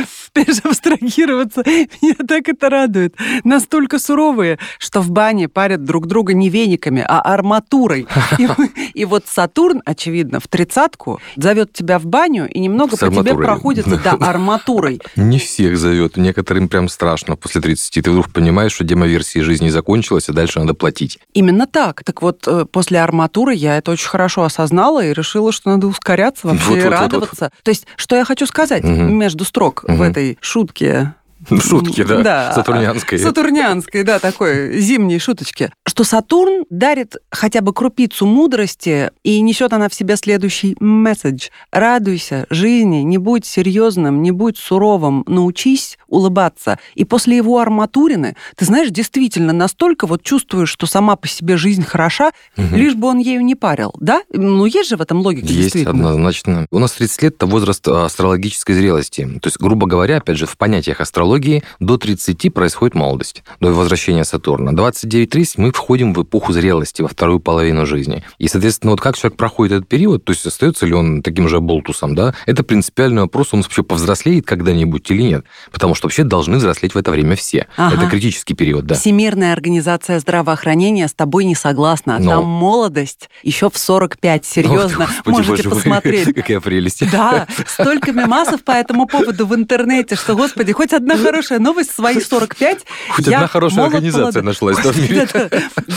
абстрагироваться. 0.92 1.64
Меня 2.02 2.16
так 2.28 2.50
это 2.50 2.70
радует. 2.70 3.16
Настолько 3.44 4.00
суровые, 4.00 4.60
что 4.80 5.02
в 5.02 5.12
бане 5.12 5.48
парят 5.48 5.84
друг 5.84 6.08
друга 6.08 6.34
не 6.34 6.50
вениками, 6.50 7.04
а 7.08 7.22
арматурой. 7.22 8.08
И, 8.38 8.48
и 8.94 9.06
вот 9.06 9.26
Сатурн, 9.28 9.82
очевидно, 9.86 10.40
в 10.40 10.48
тридцатку 10.48 11.20
зовет 11.36 11.74
тебя 11.74 12.00
в 12.00 12.06
баню 12.06 12.50
и 12.50 12.60
немного 12.60 12.96
С 12.96 13.00
по 13.00 13.08
тебе 13.08 13.20
арматурой. 13.20 13.46
проходится, 13.46 14.02
да, 14.04 14.12
арматурой. 14.20 15.00
Не 15.16 15.38
всех 15.40 15.78
зовет. 15.78 16.18
Некоторым 16.18 16.68
прям 16.68 16.90
страшно 16.90 17.36
после 17.36 17.62
30. 17.62 18.04
Ты 18.04 18.10
вдруг 18.12 18.32
понимаешь, 18.32 18.74
что 18.74 18.84
демоверсии 18.84 19.40
жизни 19.40 19.70
закончилась, 19.70 20.30
и 20.30 20.34
дальше 20.34 20.60
надо 20.60 20.74
платить. 20.74 21.20
Именно 21.34 21.68
так. 21.68 22.04
Так 22.04 22.22
вот, 22.22 22.48
э, 22.48 22.66
после 22.66 23.02
арматуры 23.02 23.54
я 23.54 23.78
это 23.78 23.92
очень 23.92 24.08
хорошо 24.08 24.44
осознала 24.44 25.04
и 25.06 25.14
решила, 25.14 25.52
что 25.52 25.70
надо 25.70 25.88
ускоряться 25.88 26.48
вообще 26.48 26.66
Вот, 26.70 26.78
и 26.78 26.82
вот, 26.82 26.84
вот, 26.86 26.92
вот. 26.94 27.02
радоваться. 27.02 27.52
То 27.64 27.70
есть, 27.72 27.86
что 27.96 28.16
я 28.16 28.26
хочу 28.26 28.46
сказать 28.46 28.84
Мгм. 28.84 29.18
между 29.18 29.46
строк 29.46 29.84
в 29.88 29.92
Мгм. 29.92 30.04
этой 30.04 30.38
шутке 30.42 30.71
покупки 30.72 31.14
Шутки, 31.60 32.04
да? 32.04 32.22
Да. 32.22 32.54
Сатурнианской. 32.54 33.18
Сатурнианской, 33.18 34.04
да, 34.04 34.20
такой 34.20 34.80
зимней 34.80 35.20
шуточки. 35.20 35.72
Что 35.88 36.04
Сатурн 36.04 36.66
дарит 36.70 37.16
хотя 37.32 37.62
бы 37.62 37.74
крупицу 37.74 38.26
мудрости, 38.26 39.12
и 39.24 39.42
несет 39.42 39.74
она 39.74 39.90
в 39.90 39.94
себе 39.94 40.16
следующий 40.16 40.76
месседж. 40.80 41.48
Радуйся 41.72 42.46
жизни, 42.50 42.98
не 42.98 43.18
будь 43.18 43.46
серьезным, 43.46 44.22
не 44.22 44.32
будь 44.32 44.58
суровым, 44.58 45.24
научись 45.28 45.98
улыбаться. 46.08 46.78
И 46.96 47.06
после 47.06 47.38
его 47.38 47.60
арматурины, 47.60 48.36
ты 48.56 48.66
знаешь, 48.66 48.90
действительно 48.90 49.54
настолько 49.54 50.06
вот 50.08 50.24
чувствуешь, 50.24 50.70
что 50.70 50.86
сама 50.86 51.16
по 51.16 51.28
себе 51.28 51.58
жизнь 51.58 51.84
хороша, 51.84 52.32
Мгм. 52.58 52.76
лишь 52.76 52.96
бы 52.96 53.08
он 53.08 53.18
ею 53.18 53.42
не 53.44 53.56
парил, 53.56 53.94
да? 54.00 54.22
Ну, 54.32 54.66
есть 54.66 54.90
же 54.90 54.98
в 54.98 55.02
этом 55.02 55.22
логика, 55.22 55.48
Есть, 55.48 55.58
действительно. 55.60 56.10
однозначно. 56.10 56.66
У 56.72 56.80
нас 56.80 56.92
30 56.94 57.22
лет– 57.24 57.36
это 57.38 57.46
возраст 57.48 57.88
а, 57.88 58.06
астрологической 58.06 58.76
зрелости. 58.76 59.28
То 59.42 59.48
есть, 59.48 59.58
грубо 59.60 59.88
говоря, 59.88 60.18
опять 60.18 60.38
же, 60.38 60.46
в 60.46 60.58
понятиях 60.58 61.00
астрологии 61.02 61.31
до 61.80 61.98
30 61.98 62.54
происходит 62.54 62.96
молодость, 62.96 63.44
до 63.60 63.72
возвращения 63.72 64.24
Сатурна. 64.24 64.72
29-30 64.72 65.54
мы 65.58 65.72
входим 65.72 66.14
в 66.14 66.24
эпоху 66.24 66.54
зрелости, 66.54 67.02
во 67.02 67.08
вторую 67.08 67.40
половину 67.40 67.86
жизни. 67.86 68.24
И, 68.38 68.48
соответственно, 68.48 68.92
вот 68.92 69.02
как 69.02 69.18
человек 69.18 69.38
проходит 69.38 69.78
этот 69.78 69.88
период, 69.88 70.26
то 70.26 70.34
есть 70.34 70.46
остается 70.46 70.86
ли 70.86 70.94
он 70.94 71.22
таким 71.22 71.48
же 71.48 71.60
болтусом, 71.60 72.16
да, 72.16 72.34
это 72.46 72.64
принципиальный 72.64 73.22
вопрос, 73.22 73.50
он 73.52 73.62
вообще 73.62 73.84
повзрослеет 73.84 74.46
когда-нибудь 74.46 75.10
или 75.12 75.22
нет. 75.22 75.46
Потому 75.72 75.96
что 75.96 76.08
вообще 76.08 76.24
должны 76.24 76.58
взрослеть 76.58 76.94
в 76.94 76.98
это 76.98 77.12
время 77.12 77.36
все. 77.36 77.68
Ага. 77.78 77.96
Это 77.96 78.10
критический 78.10 78.54
период, 78.54 78.86
да. 78.86 78.96
Всемирная 78.96 79.54
организация 79.54 80.20
здравоохранения 80.20 81.08
с 81.08 81.14
тобой 81.14 81.46
не 81.46 81.56
согласна. 81.56 82.20
Но. 82.20 82.32
Там 82.32 82.46
молодость 82.46 83.30
еще 83.44 83.70
в 83.70 83.78
45, 83.78 84.46
серьезно, 84.46 85.06
Ох, 85.06 85.10
Господи, 85.10 85.36
можете 85.36 85.52
боже 85.52 85.70
мой, 85.70 85.76
посмотреть. 85.76 86.36
Какая 86.36 86.60
прелесть. 86.60 87.12
Да, 87.12 87.48
столько 87.68 88.12
мемасов 88.12 88.64
по 88.64 88.72
этому 88.72 89.08
поводу 89.08 89.46
в 89.46 89.56
интернете, 89.56 90.16
что, 90.16 90.36
господи, 90.36 90.74
хоть 90.74 90.94
одна 90.94 91.16
хорошая 91.22 91.60
новость 91.60 91.92
свои 91.92 92.20
45. 92.20 92.86
Хоть 93.10 93.28
я 93.28 93.38
одна 93.38 93.48
хорошая 93.48 93.86
организация 93.86 94.42
молод. 94.42 94.46
нашлась 94.46 94.78
да, 94.84 94.92
в 94.92 94.98
мире. 94.98 95.28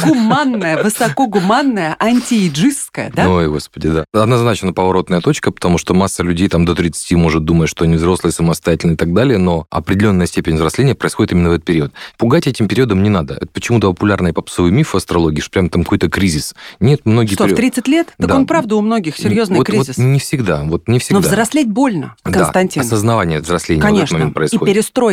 Гуманная, 0.05 0.83
высокогуманная, 0.83 1.97
антиэйджистская, 1.99 3.13
да? 3.15 3.29
Ой, 3.29 3.49
господи, 3.49 3.89
да. 3.89 4.05
Однозначно 4.13 4.73
поворотная 4.73 5.21
точка, 5.21 5.51
потому 5.51 5.79
что 5.79 5.95
масса 5.95 6.23
людей 6.23 6.49
там 6.49 6.65
до 6.65 6.75
30 6.75 7.13
может 7.13 7.45
думать, 7.45 7.69
что 7.69 7.85
они 7.85 7.97
взрослые, 7.97 8.33
самостоятельные 8.33 8.95
и 8.95 8.99
так 8.99 9.13
далее, 9.13 9.39
но 9.39 9.67
определенная 9.71 10.27
степень 10.27 10.57
взросления 10.57 10.95
происходит 10.95 11.33
именно 11.33 11.51
в 11.51 11.53
этот 11.53 11.65
период. 11.65 11.93
Пугать 12.19 12.47
этим 12.47 12.69
периодом 12.69 13.03
не 13.03 13.11
надо. 13.11 13.35
Это 13.35 13.47
почему-то 13.47 13.93
популярный 13.93 14.33
попсовый 14.33 14.73
миф 14.73 14.95
в 14.95 14.97
астрологии, 14.97 15.41
что 15.41 15.51
прям 15.51 15.69
там 15.69 15.85
какой-то 15.85 16.09
кризис. 16.09 16.55
Нет, 16.81 17.03
многие... 17.05 17.35
Что, 17.35 17.45
период... 17.45 17.59
в 17.59 17.63
30 17.63 17.89
лет? 17.89 18.07
Так 18.19 18.29
Да. 18.29 18.37
он, 18.37 18.47
правда, 18.47 18.77
у 18.77 18.81
многих 18.81 19.17
серьезный 19.17 19.59
вот, 19.59 19.67
кризис. 19.67 19.97
Вот 19.97 20.05
не 20.05 20.19
всегда, 20.19 20.63
вот 20.65 20.89
не 20.89 20.99
всегда. 20.99 21.21
Но 21.21 21.27
взрослеть 21.27 21.69
больно, 21.69 22.17
Да, 22.25 22.33
Константин. 22.33 22.83
осознавание 22.83 23.41
взросления 23.41 23.83
в 23.83 23.85
этот 23.85 23.97
Конечно. 23.97 24.19
момент 24.19 24.33
И 24.33 24.35
происходит. 24.35 24.65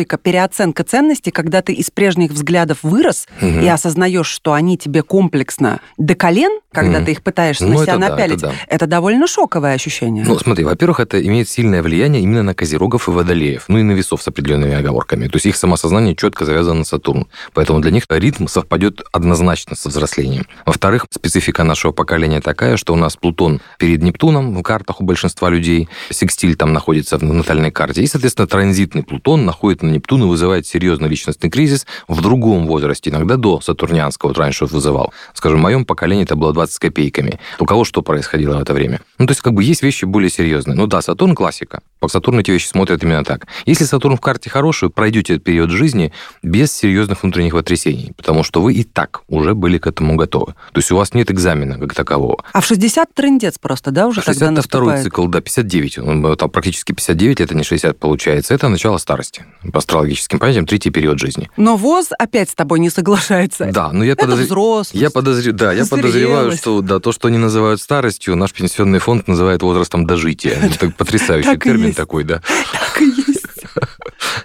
Перестройка, 0.02 0.18
переоценка 0.18 0.84
ценностей, 0.84 1.30
когда 1.30 1.62
ты 1.62 1.72
из 1.72 1.90
прежних 1.90 2.32
взглядов 2.32 2.78
вырос 2.82 3.26
Мгм. 3.40 3.60
и 3.60 3.68
осознаешь, 3.68 4.26
что 4.26 4.52
они 4.52 4.76
тебе 4.76 5.02
комплексно 5.02 5.80
до 5.98 6.14
колен, 6.14 6.60
когда 6.72 6.98
Мгм. 6.98 7.04
ты 7.06 7.12
их 7.12 7.22
пытаешься 7.22 7.66
Ну, 7.66 7.72
на 7.72 7.84
себя 7.84 7.92
это 7.94 8.00
да, 8.00 8.08
напялить, 8.10 8.38
это 8.38 8.46
да. 8.48 8.52
это 8.68 8.86
довольно 8.86 9.26
шоковое 9.26 9.74
ощущение. 9.74 10.24
Ну, 10.26 10.38
смотри, 10.38 10.64
во-первых, 10.64 11.00
это 11.00 11.20
имеет 11.24 11.48
сильное 11.48 11.82
влияние 11.82 12.22
именно 12.22 12.42
на 12.42 12.54
козерогов 12.54 13.08
и 13.08 13.10
водолеев, 13.10 13.64
ну 13.68 13.78
и 13.78 13.82
на 13.82 13.92
весов 13.92 14.22
с 14.22 14.28
определенными 14.28 14.74
оговорками. 14.74 15.28
То 15.28 15.36
есть 15.36 15.46
их 15.46 15.56
самосознание 15.56 16.14
четко 16.16 16.44
завязано 16.44 16.80
на 16.80 16.84
Сатурн. 16.84 17.26
Поэтому 17.52 17.80
для 17.80 17.90
них 17.90 18.04
ритм 18.08 18.46
совпадет 18.46 19.02
однозначно 19.12 19.76
со 19.76 19.88
взрослением. 19.88 20.46
Во-вторых, 20.66 21.06
специфика 21.10 21.64
нашего 21.64 21.92
поколения 21.92 22.40
такая, 22.40 22.76
что 22.76 22.92
у 22.92 22.96
нас 22.96 23.16
Плутон 23.16 23.60
перед 23.78 24.02
Нептуном 24.02 24.54
в 24.56 24.62
картах 24.62 25.00
у 25.00 25.04
большинства 25.04 25.50
людей, 25.50 25.88
секстиль 26.10 26.56
там 26.56 26.72
находится 26.72 27.18
в 27.18 27.22
натальной 27.22 27.70
карте, 27.70 28.02
и, 28.02 28.06
соответственно, 28.06 28.46
транзитный 28.46 29.02
Плутон 29.02 29.44
находит 29.44 29.81
на 29.82 29.90
Нептун 29.90 30.22
и 30.22 30.26
вызывает 30.26 30.66
серьезный 30.66 31.08
личностный 31.08 31.50
кризис 31.50 31.86
в 32.08 32.20
другом 32.20 32.66
возрасте, 32.66 33.10
иногда 33.10 33.36
до 33.36 33.60
сатурнианского, 33.60 34.28
вот 34.30 34.38
раньше 34.38 34.64
вот 34.64 34.72
вызывал. 34.72 35.12
Скажем, 35.34 35.58
в 35.58 35.62
моем 35.62 35.84
поколении 35.84 36.24
это 36.24 36.36
было 36.36 36.52
20 36.52 36.74
с 36.74 36.78
копейками. 36.78 37.38
У 37.58 37.66
кого 37.66 37.84
что 37.84 38.02
происходило 38.02 38.58
в 38.58 38.62
это 38.62 38.72
время? 38.72 39.00
Ну, 39.18 39.26
то 39.26 39.32
есть, 39.32 39.40
как 39.40 39.54
бы 39.54 39.62
есть 39.62 39.82
вещи 39.82 40.04
более 40.04 40.30
серьезные. 40.30 40.76
Ну 40.76 40.86
да, 40.86 41.02
Сатурн 41.02 41.34
классика. 41.34 41.80
По 42.00 42.08
Сатурну 42.08 42.40
эти 42.40 42.50
вещи 42.50 42.66
смотрят 42.66 43.02
именно 43.02 43.24
так. 43.24 43.46
Если 43.66 43.84
Сатурн 43.84 44.16
в 44.16 44.20
карте 44.20 44.50
хороший, 44.50 44.90
пройдете 44.90 45.34
этот 45.34 45.44
период 45.44 45.70
жизни 45.70 46.12
без 46.42 46.72
серьезных 46.72 47.22
внутренних 47.22 47.52
потрясений, 47.52 48.12
потому 48.16 48.42
что 48.42 48.60
вы 48.60 48.74
и 48.74 48.84
так 48.84 49.22
уже 49.28 49.54
были 49.54 49.78
к 49.78 49.86
этому 49.86 50.16
готовы. 50.16 50.54
То 50.72 50.78
есть 50.78 50.90
у 50.90 50.96
вас 50.96 51.14
нет 51.14 51.30
экзамена 51.30 51.78
как 51.78 51.94
такового. 51.94 52.42
А 52.52 52.60
в 52.60 52.66
60 52.66 53.14
трындец 53.14 53.58
просто, 53.58 53.90
да, 53.90 54.06
уже 54.06 54.20
тогда 54.20 54.46
62 54.46 54.50
наступает? 54.50 55.04
цикл, 55.04 55.26
да, 55.26 55.40
59. 55.40 55.98
Он, 55.98 56.26
э, 56.26 56.36
там 56.36 56.50
практически 56.50 56.92
59, 56.92 57.40
это 57.40 57.54
не 57.54 57.62
60 57.62 57.98
получается. 57.98 58.54
Это 58.54 58.68
начало 58.68 58.98
старости. 58.98 59.44
По 59.72 59.78
астрологическим 59.78 60.38
понятиям, 60.38 60.66
третий 60.66 60.90
период 60.90 61.18
жизни. 61.18 61.50
Но 61.56 61.76
ВОЗ 61.76 62.08
опять 62.18 62.50
с 62.50 62.54
тобой 62.54 62.78
не 62.78 62.90
соглашается. 62.90 63.70
Да, 63.72 63.90
но 63.90 64.04
я 64.04 64.12
подозр- 64.14 64.44
взрослость. 64.44 64.94
Я 64.94 65.10
подозреваю, 65.10 65.58
да, 65.58 65.72
я 65.72 65.86
подозреваю, 65.86 66.52
что 66.52 66.82
да, 66.82 67.00
то, 67.00 67.10
что 67.12 67.28
они 67.28 67.38
называют 67.38 67.80
старостью, 67.80 68.36
наш 68.36 68.52
пенсионный 68.52 68.98
фонд 68.98 69.28
называет 69.28 69.62
возрастом 69.62 70.06
дожития. 70.06 70.58
Это 70.74 70.90
потрясающий 70.90 71.56
термин 71.56 71.94
такой, 71.94 72.24
да. 72.24 72.42
Так 72.72 73.00
и 73.00 73.06
есть. 73.06 73.31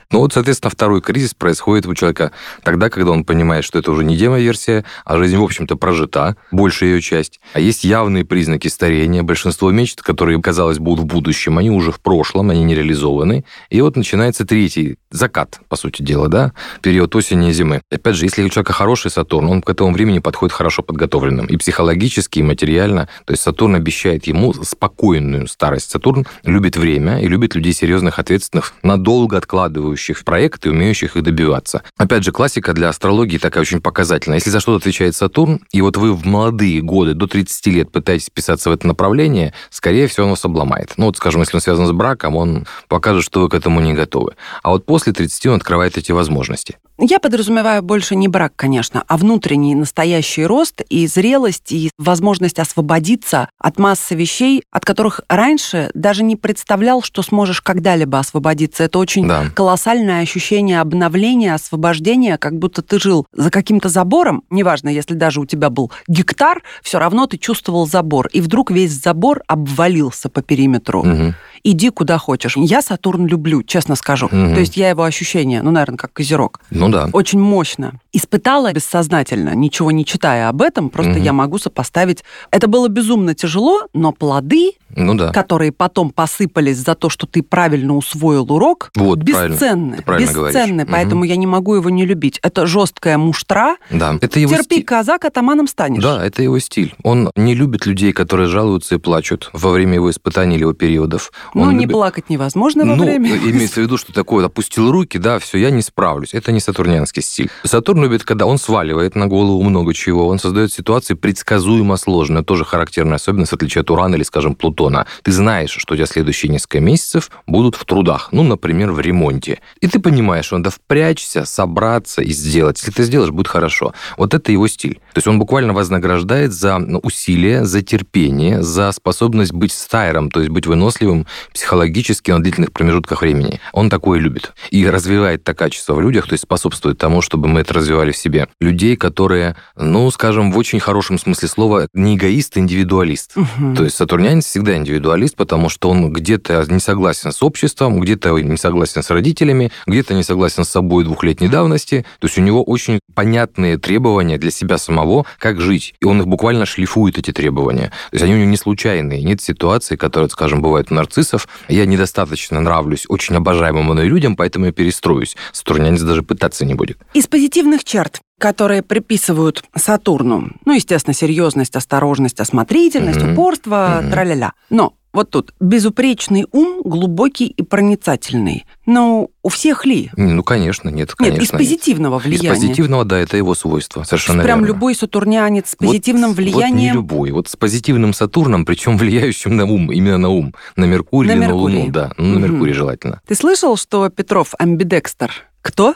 Ну 0.10 0.20
вот, 0.20 0.32
соответственно, 0.32 0.72
второй 0.72 1.02
кризис 1.02 1.34
происходит 1.34 1.86
у 1.86 1.94
человека 1.94 2.32
тогда, 2.64 2.90
когда 2.90 3.12
он 3.12 3.26
понимает, 3.26 3.66
что 3.66 3.78
это 3.78 3.92
уже 3.92 4.06
не 4.06 4.16
демо-версия, 4.16 4.86
а 5.04 5.18
жизнь, 5.18 5.36
в 5.36 5.44
общем-то, 5.44 5.76
прожита, 5.76 6.38
большая 6.50 6.92
ее 6.92 7.02
часть. 7.02 7.42
А 7.54 7.60
есть 7.60 7.84
явные 7.84 8.24
признаки 8.24 8.70
старения. 8.70 9.22
Большинство 9.22 9.70
мечт, 9.70 10.02
которые, 10.02 10.42
казалось, 10.42 10.80
будут 10.80 11.04
в 11.04 11.08
будущем, 11.08 11.58
они 11.58 11.72
уже 11.72 11.92
в 11.92 12.00
прошлом, 12.00 12.52
они 12.52 12.64
не 12.64 12.74
реализованы. 12.74 13.44
И 13.70 13.82
вот 13.82 13.98
начинается 13.98 14.46
третий 14.46 14.96
закат, 15.12 15.60
по 15.68 15.76
сути 15.76 16.02
дела, 16.04 16.30
да, 16.30 16.54
период 16.82 17.14
осени 17.14 17.50
и 17.50 17.54
зимы. 17.54 17.82
Опять 17.92 18.16
же, 18.16 18.26
если 18.26 18.44
у 18.44 18.50
человека 18.50 18.72
хороший 18.72 19.12
Сатурн, 19.12 19.50
он 19.50 19.62
к 19.62 19.70
этому 19.70 19.92
времени 19.92 20.20
подходит 20.20 20.54
хорошо 20.54 20.84
подготовленным. 20.84 21.48
И 21.48 21.58
психологически, 21.58 22.40
и 22.40 22.44
материально. 22.44 23.10
То 23.26 23.34
есть 23.34 23.44
Сатурн 23.44 23.76
обещает 23.76 24.26
ему 24.26 24.54
спокойную 24.54 25.48
старость. 25.48 25.90
Сатурн 25.90 26.26
любит 26.44 26.78
время 26.78 27.20
и 27.20 27.28
любит 27.28 27.56
людей 27.56 27.74
серьезных, 27.74 28.20
ответственных, 28.20 28.74
надолго 28.84 29.36
откладывающих 29.36 29.97
проекты, 30.24 30.70
умеющих 30.70 31.16
их 31.16 31.24
добиваться. 31.24 31.84
Опять 31.98 32.24
же, 32.24 32.32
классика 32.32 32.74
для 32.74 32.90
астрологии 32.90 33.38
такая 33.38 33.62
очень 33.62 33.82
показательная. 33.82 34.38
Если 34.38 34.50
за 34.50 34.60
что-то 34.60 34.78
отвечает 34.78 35.16
Сатурн, 35.16 35.62
и 35.72 35.82
вот 35.82 35.98
вы 35.98 36.14
в 36.14 36.26
молодые 36.26 36.82
годы, 36.82 37.14
до 37.14 37.28
30 37.28 37.68
лет 37.68 37.92
пытаетесь 37.92 38.28
вписаться 38.28 38.70
в 38.70 38.74
это 38.74 38.88
направление, 38.88 39.54
скорее 39.70 40.08
всего, 40.08 40.26
он 40.26 40.32
вас 40.32 40.46
обломает. 40.46 40.94
Ну 40.98 41.06
вот, 41.06 41.18
скажем, 41.18 41.42
если 41.42 41.58
он 41.58 41.62
связан 41.62 41.88
с 41.88 41.92
браком, 41.92 42.36
он 42.36 42.68
покажет, 42.88 43.24
что 43.24 43.42
вы 43.42 43.50
к 43.50 43.54
этому 43.54 43.80
не 43.82 43.94
готовы. 43.94 44.36
А 44.64 44.72
вот 44.72 44.86
после 44.86 45.14
30 45.14 45.46
он 45.48 45.56
открывает 45.56 45.98
эти 45.98 46.12
возможности. 46.12 46.78
Я 47.00 47.20
подразумеваю 47.20 47.84
больше 47.84 48.16
не 48.16 48.28
брак, 48.28 48.54
конечно, 48.56 49.04
а 49.08 49.18
внутренний 49.18 49.76
настоящий 49.76 50.44
рост 50.46 50.82
и 50.90 51.06
зрелость, 51.06 51.72
и 51.72 51.92
возможность 52.00 52.58
освободиться 52.58 53.50
от 53.60 53.78
массы 53.78 54.16
вещей, 54.16 54.64
от 54.72 54.84
которых 54.84 55.22
раньше 55.30 55.92
даже 55.94 56.24
не 56.24 56.36
представлял, 56.36 57.04
что 57.04 57.22
сможешь 57.22 57.62
когда-либо 57.62 58.18
освободиться. 58.18 58.84
Это 58.84 58.98
очень 58.98 59.28
Да. 59.28 59.46
колоссальное 59.54 60.22
ощущение 60.22 60.82
обновления, 60.82 61.54
освобождения, 61.54 62.40
как 62.40 62.58
будто 62.58 62.82
ты 62.82 63.00
жил 63.00 63.28
за 63.32 63.52
каким-то 63.52 63.90
забором, 63.90 64.44
неважно, 64.50 64.90
если 64.90 65.14
даже 65.14 65.40
у 65.40 65.46
тебя 65.46 65.70
был 65.70 65.92
гектар, 66.08 66.64
все 66.82 66.98
равно 66.98 67.28
ты 67.28 67.38
чувствовал 67.38 67.86
забор, 67.86 68.28
и 68.34 68.42
вдруг 68.42 68.72
весь 68.72 68.92
забор 68.94 69.44
обвалился 69.48 70.30
по 70.30 70.42
периметру. 70.42 71.04
Мгм. 71.04 71.36
Иди 71.70 71.90
куда 71.90 72.18
хочешь. 72.18 72.56
Я 72.56 72.82
Сатурн 72.82 73.26
люблю, 73.28 73.62
честно 73.62 73.96
скажу. 73.96 74.30
Мгм. 74.32 74.54
То 74.54 74.62
есть 74.62 74.78
я 74.78 74.90
его 74.90 75.04
ощущение, 75.04 75.62
ну, 75.62 75.72
наверное, 75.72 75.98
как 75.98 76.14
козерог. 76.14 76.62
Ну 76.70 76.88
да. 76.88 77.10
Очень 77.12 77.42
мощно. 77.42 78.00
Испытала 78.14 78.72
бессознательно, 78.72 79.54
ничего 79.54 79.92
не 79.92 80.06
читая 80.06 80.48
об 80.48 80.62
этом, 80.62 80.90
просто 80.90 81.12
Мгм. 81.16 81.24
я 81.24 81.34
могу 81.34 81.58
сопоставить. 81.58 82.24
Это 82.52 82.68
было 82.70 82.88
безумно 82.88 83.36
тяжело, 83.36 83.82
но 83.94 84.14
плоды, 84.14 84.72
Ну 84.98 85.14
да. 85.16 85.32
которые 85.32 85.72
потом 85.72 86.10
посыпались 86.12 86.78
за 86.78 86.96
то, 86.96 87.10
что 87.10 87.28
ты 87.28 87.44
правильно 87.44 87.96
усвоил 87.96 88.52
урок, 88.52 88.92
Вот, 88.96 89.24
правильно. 89.24 89.54
бесценны. 89.54 90.02
Правильно 90.04 90.34
говоришь. 90.34 90.56
бесценны, 90.56 90.84
Мгм. 90.84 90.92
поэтому 90.92 91.24
я 91.24 91.36
не 91.36 91.48
могу 91.48 91.76
его 91.76 91.90
не 91.90 92.06
любить. 92.06 92.40
Это 92.44 92.66
жесткая 92.68 93.18
муштра. 93.18 93.78
Да. 93.92 94.18
Это 94.22 94.40
его 94.40 94.52
Терпи, 94.54 94.64
стиль. 94.78 94.84
казак, 94.84 95.26
атаманом 95.26 95.68
станешь. 95.68 96.02
Да, 96.04 96.26
это 96.26 96.42
его 96.44 96.60
стиль. 96.60 96.94
Он 97.04 97.30
не 97.36 97.54
любит 97.56 97.86
людей, 97.86 98.12
которые 98.12 98.48
жалуются 98.48 98.96
и 98.96 98.98
плачут 98.98 99.50
во 99.54 99.72
время 99.72 99.96
его 99.96 100.10
испытаний 100.10 100.56
или 100.56 100.62
его 100.64 100.74
периодов. 100.74 101.32
Ну, 101.54 101.62
Он 101.64 101.70
не 101.78 101.82
любит- 101.86 101.94
плакать 101.94 102.30
невозможно 102.30 102.86
во 102.86 102.96
ну, 102.96 103.04
время. 103.04 103.36
имеется 103.38 103.76
в 103.82 103.84
виду, 103.84 103.98
что 103.98 104.14
такое, 104.14 104.46
опустил 104.46 104.92
руки, 104.92 105.18
да, 105.18 105.40
все, 105.40 105.58
я 105.58 105.70
не 105.70 105.82
справлюсь. 105.82 106.34
Это 106.34 106.52
не 106.52 106.60
сатурнианский 106.60 107.22
стиль. 107.22 107.50
Сатурн 107.64 108.04
любит, 108.04 108.24
когда 108.24 108.46
он 108.46 108.58
сваливает 108.58 109.16
на 109.16 109.28
голову 109.28 109.62
много 109.64 109.94
чего, 109.94 110.28
он 110.28 110.40
создает 110.40 110.72
ситуации 110.74 111.14
предсказуемо 111.14 111.98
сложные. 111.98 112.44
Тоже 112.44 112.66
характерная 112.66 113.16
особенность, 113.18 113.52
в 113.52 113.56
отличие 113.56 113.82
от 113.82 113.92
Урана 113.92 114.16
или, 114.16 114.24
скажем, 114.24 114.56
Плутона. 114.56 114.87
Ты 115.24 115.32
знаешь, 115.32 115.72
что 115.72 115.94
у 115.94 115.98
тебя 115.98 116.06
следующие 116.06 116.52
несколько 116.52 116.80
месяцев 116.80 117.30
будут 117.46 117.76
в 117.76 117.86
трудах, 117.86 118.30
ну, 118.32 118.44
например, 118.44 118.92
в 118.92 119.00
ремонте. 119.00 119.60
И 119.82 119.88
ты 119.88 120.00
понимаешь, 120.00 120.46
что 120.46 120.58
надо 120.58 120.72
впрячься, 120.72 121.46
собраться 121.46 122.22
и 122.22 122.32
сделать. 122.32 122.78
Если 122.80 122.92
ты 122.92 123.04
сделаешь, 123.04 123.32
будет 123.32 123.48
хорошо. 123.48 123.94
Вот 124.18 124.34
это 124.34 124.52
его 124.52 124.68
стиль. 124.68 124.96
То 125.14 125.18
есть 125.18 125.28
он 125.28 125.40
буквально 125.40 125.74
вознаграждает 125.74 126.54
за 126.54 126.78
ну, 126.78 127.00
усилия, 127.00 127.66
за 127.66 127.82
терпение, 127.82 128.64
за 128.64 128.92
способность 128.92 129.54
быть 129.54 129.72
стайером, 129.72 130.30
то 130.30 130.40
есть 130.40 130.52
быть 130.52 130.68
выносливым 130.68 131.28
психологически 131.54 132.32
на 132.32 132.42
длительных 132.42 132.72
промежутках 132.72 133.22
времени. 133.22 133.60
Он 133.74 133.90
такое 133.90 134.20
любит. 134.20 134.54
И 134.72 134.88
развивает 134.88 135.42
это 135.42 135.54
качество 135.54 135.94
в 135.94 136.02
людях, 136.02 136.28
то 136.28 136.34
есть 136.34 136.44
способствует 136.44 136.98
тому, 136.98 137.22
чтобы 137.22 137.48
мы 137.48 137.62
это 137.62 137.74
развивали 137.74 138.12
в 138.12 138.18
себе. 138.18 138.48
Людей, 138.60 138.96
которые, 138.96 139.56
ну, 139.76 140.10
скажем, 140.12 140.52
в 140.52 140.58
очень 140.58 140.80
хорошем 140.80 141.18
смысле 141.18 141.48
слова, 141.48 141.88
не 141.94 142.16
эгоист, 142.16 142.58
а 142.58 142.60
индивидуалист. 142.60 143.36
Мгм. 143.36 143.76
То 143.76 143.84
есть 143.84 143.96
сатурнянец 143.96 144.46
всегда 144.46 144.77
индивидуалист, 144.78 145.36
потому 145.36 145.70
что 145.70 145.90
он 145.90 146.12
где-то 146.12 146.66
не 146.70 146.80
согласен 146.80 147.32
с 147.32 147.44
обществом, 147.44 148.00
где-то 148.00 148.38
не 148.38 148.58
согласен 148.58 149.04
с 149.04 149.10
родителями, 149.10 149.72
где-то 149.86 150.14
не 150.14 150.24
согласен 150.24 150.64
с 150.64 150.70
собой 150.70 151.04
двухлетней 151.04 151.50
давности. 151.50 152.06
То 152.20 152.28
есть 152.28 152.38
у 152.38 152.42
него 152.42 152.64
очень 152.64 153.00
понятные 153.14 153.78
требования 153.78 154.38
для 154.38 154.52
себя 154.52 154.78
самого, 154.78 155.26
как 155.40 155.60
жить. 155.62 155.96
И 156.00 156.06
он 156.06 156.22
их 156.22 156.28
буквально 156.28 156.66
шлифует, 156.66 157.18
эти 157.18 157.32
требования. 157.32 157.92
То 158.12 158.14
есть 158.14 158.24
они 158.24 158.34
у 158.34 158.38
него 158.38 158.50
не 158.50 158.58
случайные. 158.58 159.24
Нет 159.24 159.42
ситуации, 159.42 159.96
которые, 159.96 160.30
скажем, 160.30 160.62
бывают 160.62 160.92
у 160.92 160.94
нарциссов. 160.94 161.48
Я 161.68 161.86
недостаточно 161.86 162.60
нравлюсь 162.60 163.06
очень 163.08 163.36
обожаемым 163.36 163.86
мной 163.86 164.08
людям, 164.08 164.36
поэтому 164.36 164.68
я 164.68 164.72
перестроюсь. 164.72 165.36
Сатурнянец 165.52 166.02
даже 166.02 166.24
пытаться 166.24 166.66
не 166.66 166.74
будет. 166.74 166.98
Из 167.14 167.28
позитивных 167.28 167.84
черт, 167.84 168.22
которые 168.40 168.82
приписывают 168.84 169.64
Сатурну, 169.76 170.50
ну, 170.66 170.74
естественно, 170.74 171.14
серьезность, 171.14 171.76
осторожность, 171.76 172.40
осмотрительность, 172.40 173.20
Мгм. 173.22 173.34
упорство, 173.34 174.00
Мгм. 174.02 174.12
траля-ля. 174.12 174.54
Но 174.70 174.94
вот 175.14 175.32
тут 175.32 175.54
безупречный 175.60 176.46
ум, 176.52 176.82
глубокий 176.84 177.48
и 177.48 177.64
проницательный. 177.64 178.66
Ну, 178.86 179.32
у 179.42 179.50
всех 179.50 179.86
ли? 179.88 180.12
Ну, 180.16 180.44
конечно, 180.44 180.90
нет, 180.90 181.16
конечно. 181.16 181.40
Нет, 181.40 181.44
из 181.44 181.50
позитивного 181.52 182.20
Из 182.20 182.26
влияния. 182.26 182.50
позитивного, 182.50 183.06
да, 183.06 183.18
это 183.18 183.38
его 183.38 183.56
свойство. 183.56 184.04
Совершенно 184.04 184.44
Прям 184.44 184.60
верно. 184.60 184.74
любой 184.74 184.94
сатурнянец 184.94 185.70
с 185.72 185.76
Вот- 185.80 185.88
позитивным 185.88 186.34
Вот 186.34 186.38
не 186.40 186.52
влиянием. 186.52 186.94
любой. 186.94 187.32
Вот 187.32 187.48
с 187.48 187.56
позитивным 187.56 188.14
Сатурном, 188.14 188.66
причем 188.66 188.98
влияющим 188.98 189.56
на 189.56 189.66
ум, 189.66 189.92
именно 189.92 190.20
на 190.20 190.30
ум. 190.30 190.54
На 190.76 190.86
Меркурий 190.86 191.30
На 191.30 191.32
или 191.34 191.40
на 191.40 191.46
Меркурий. 191.46 191.78
Луну, 191.80 191.92
да. 191.92 192.12
Ну, 192.18 192.38
на. 192.38 192.46
Меркурий 192.46 192.74
желательно. 192.74 193.22
Ты 193.28 193.34
слышал, 193.34 193.76
что 193.78 194.08
Петров 194.10 194.54
амбидекстер? 194.60 195.32
Кто? 195.64 195.96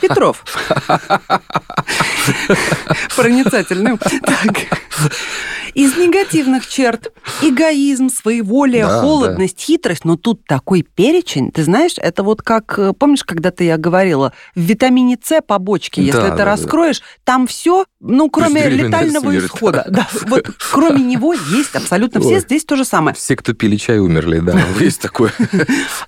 Петров. 0.00 0.44
проницательным. 3.16 3.98
Из 5.74 5.96
негативных 5.96 6.68
черт 6.68 7.12
эгоизм, 7.42 8.08
своеволие, 8.08 8.86
да, 8.86 9.00
холодность, 9.00 9.56
да. 9.56 9.62
хитрость. 9.64 10.04
Но 10.04 10.16
тут 10.16 10.44
такой 10.46 10.82
перечень. 10.82 11.50
Ты 11.50 11.64
знаешь, 11.64 11.94
это 11.96 12.22
вот 12.22 12.42
как, 12.42 12.78
э, 12.78 12.92
помнишь, 12.96 13.24
когда-то 13.24 13.64
я 13.64 13.76
говорила, 13.76 14.32
в 14.54 14.60
витамине 14.60 15.18
С 15.20 15.40
побочки, 15.40 15.98
если 15.98 16.20
да, 16.20 16.30
ты 16.30 16.36
да, 16.38 16.44
раскроешь, 16.44 17.00
да. 17.00 17.06
там 17.24 17.46
все, 17.48 17.86
ну, 17.98 18.30
кроме 18.30 18.68
летального 18.68 19.30
смерть. 19.30 19.46
исхода. 19.46 19.84
Да, 19.94 20.08
вот 20.26 20.48
кроме 20.72 21.02
него 21.02 21.34
есть 21.34 21.74
абсолютно 21.76 22.20
все. 22.20 22.40
Здесь 22.40 22.64
то 22.64 22.74
же 22.76 22.84
самое. 22.84 23.14
Все, 23.14 23.36
кто 23.36 23.52
пили 23.52 23.76
чай, 23.76 23.98
умерли, 23.98 24.40
да, 24.40 24.58
есть 24.80 25.00
такое. 25.00 25.32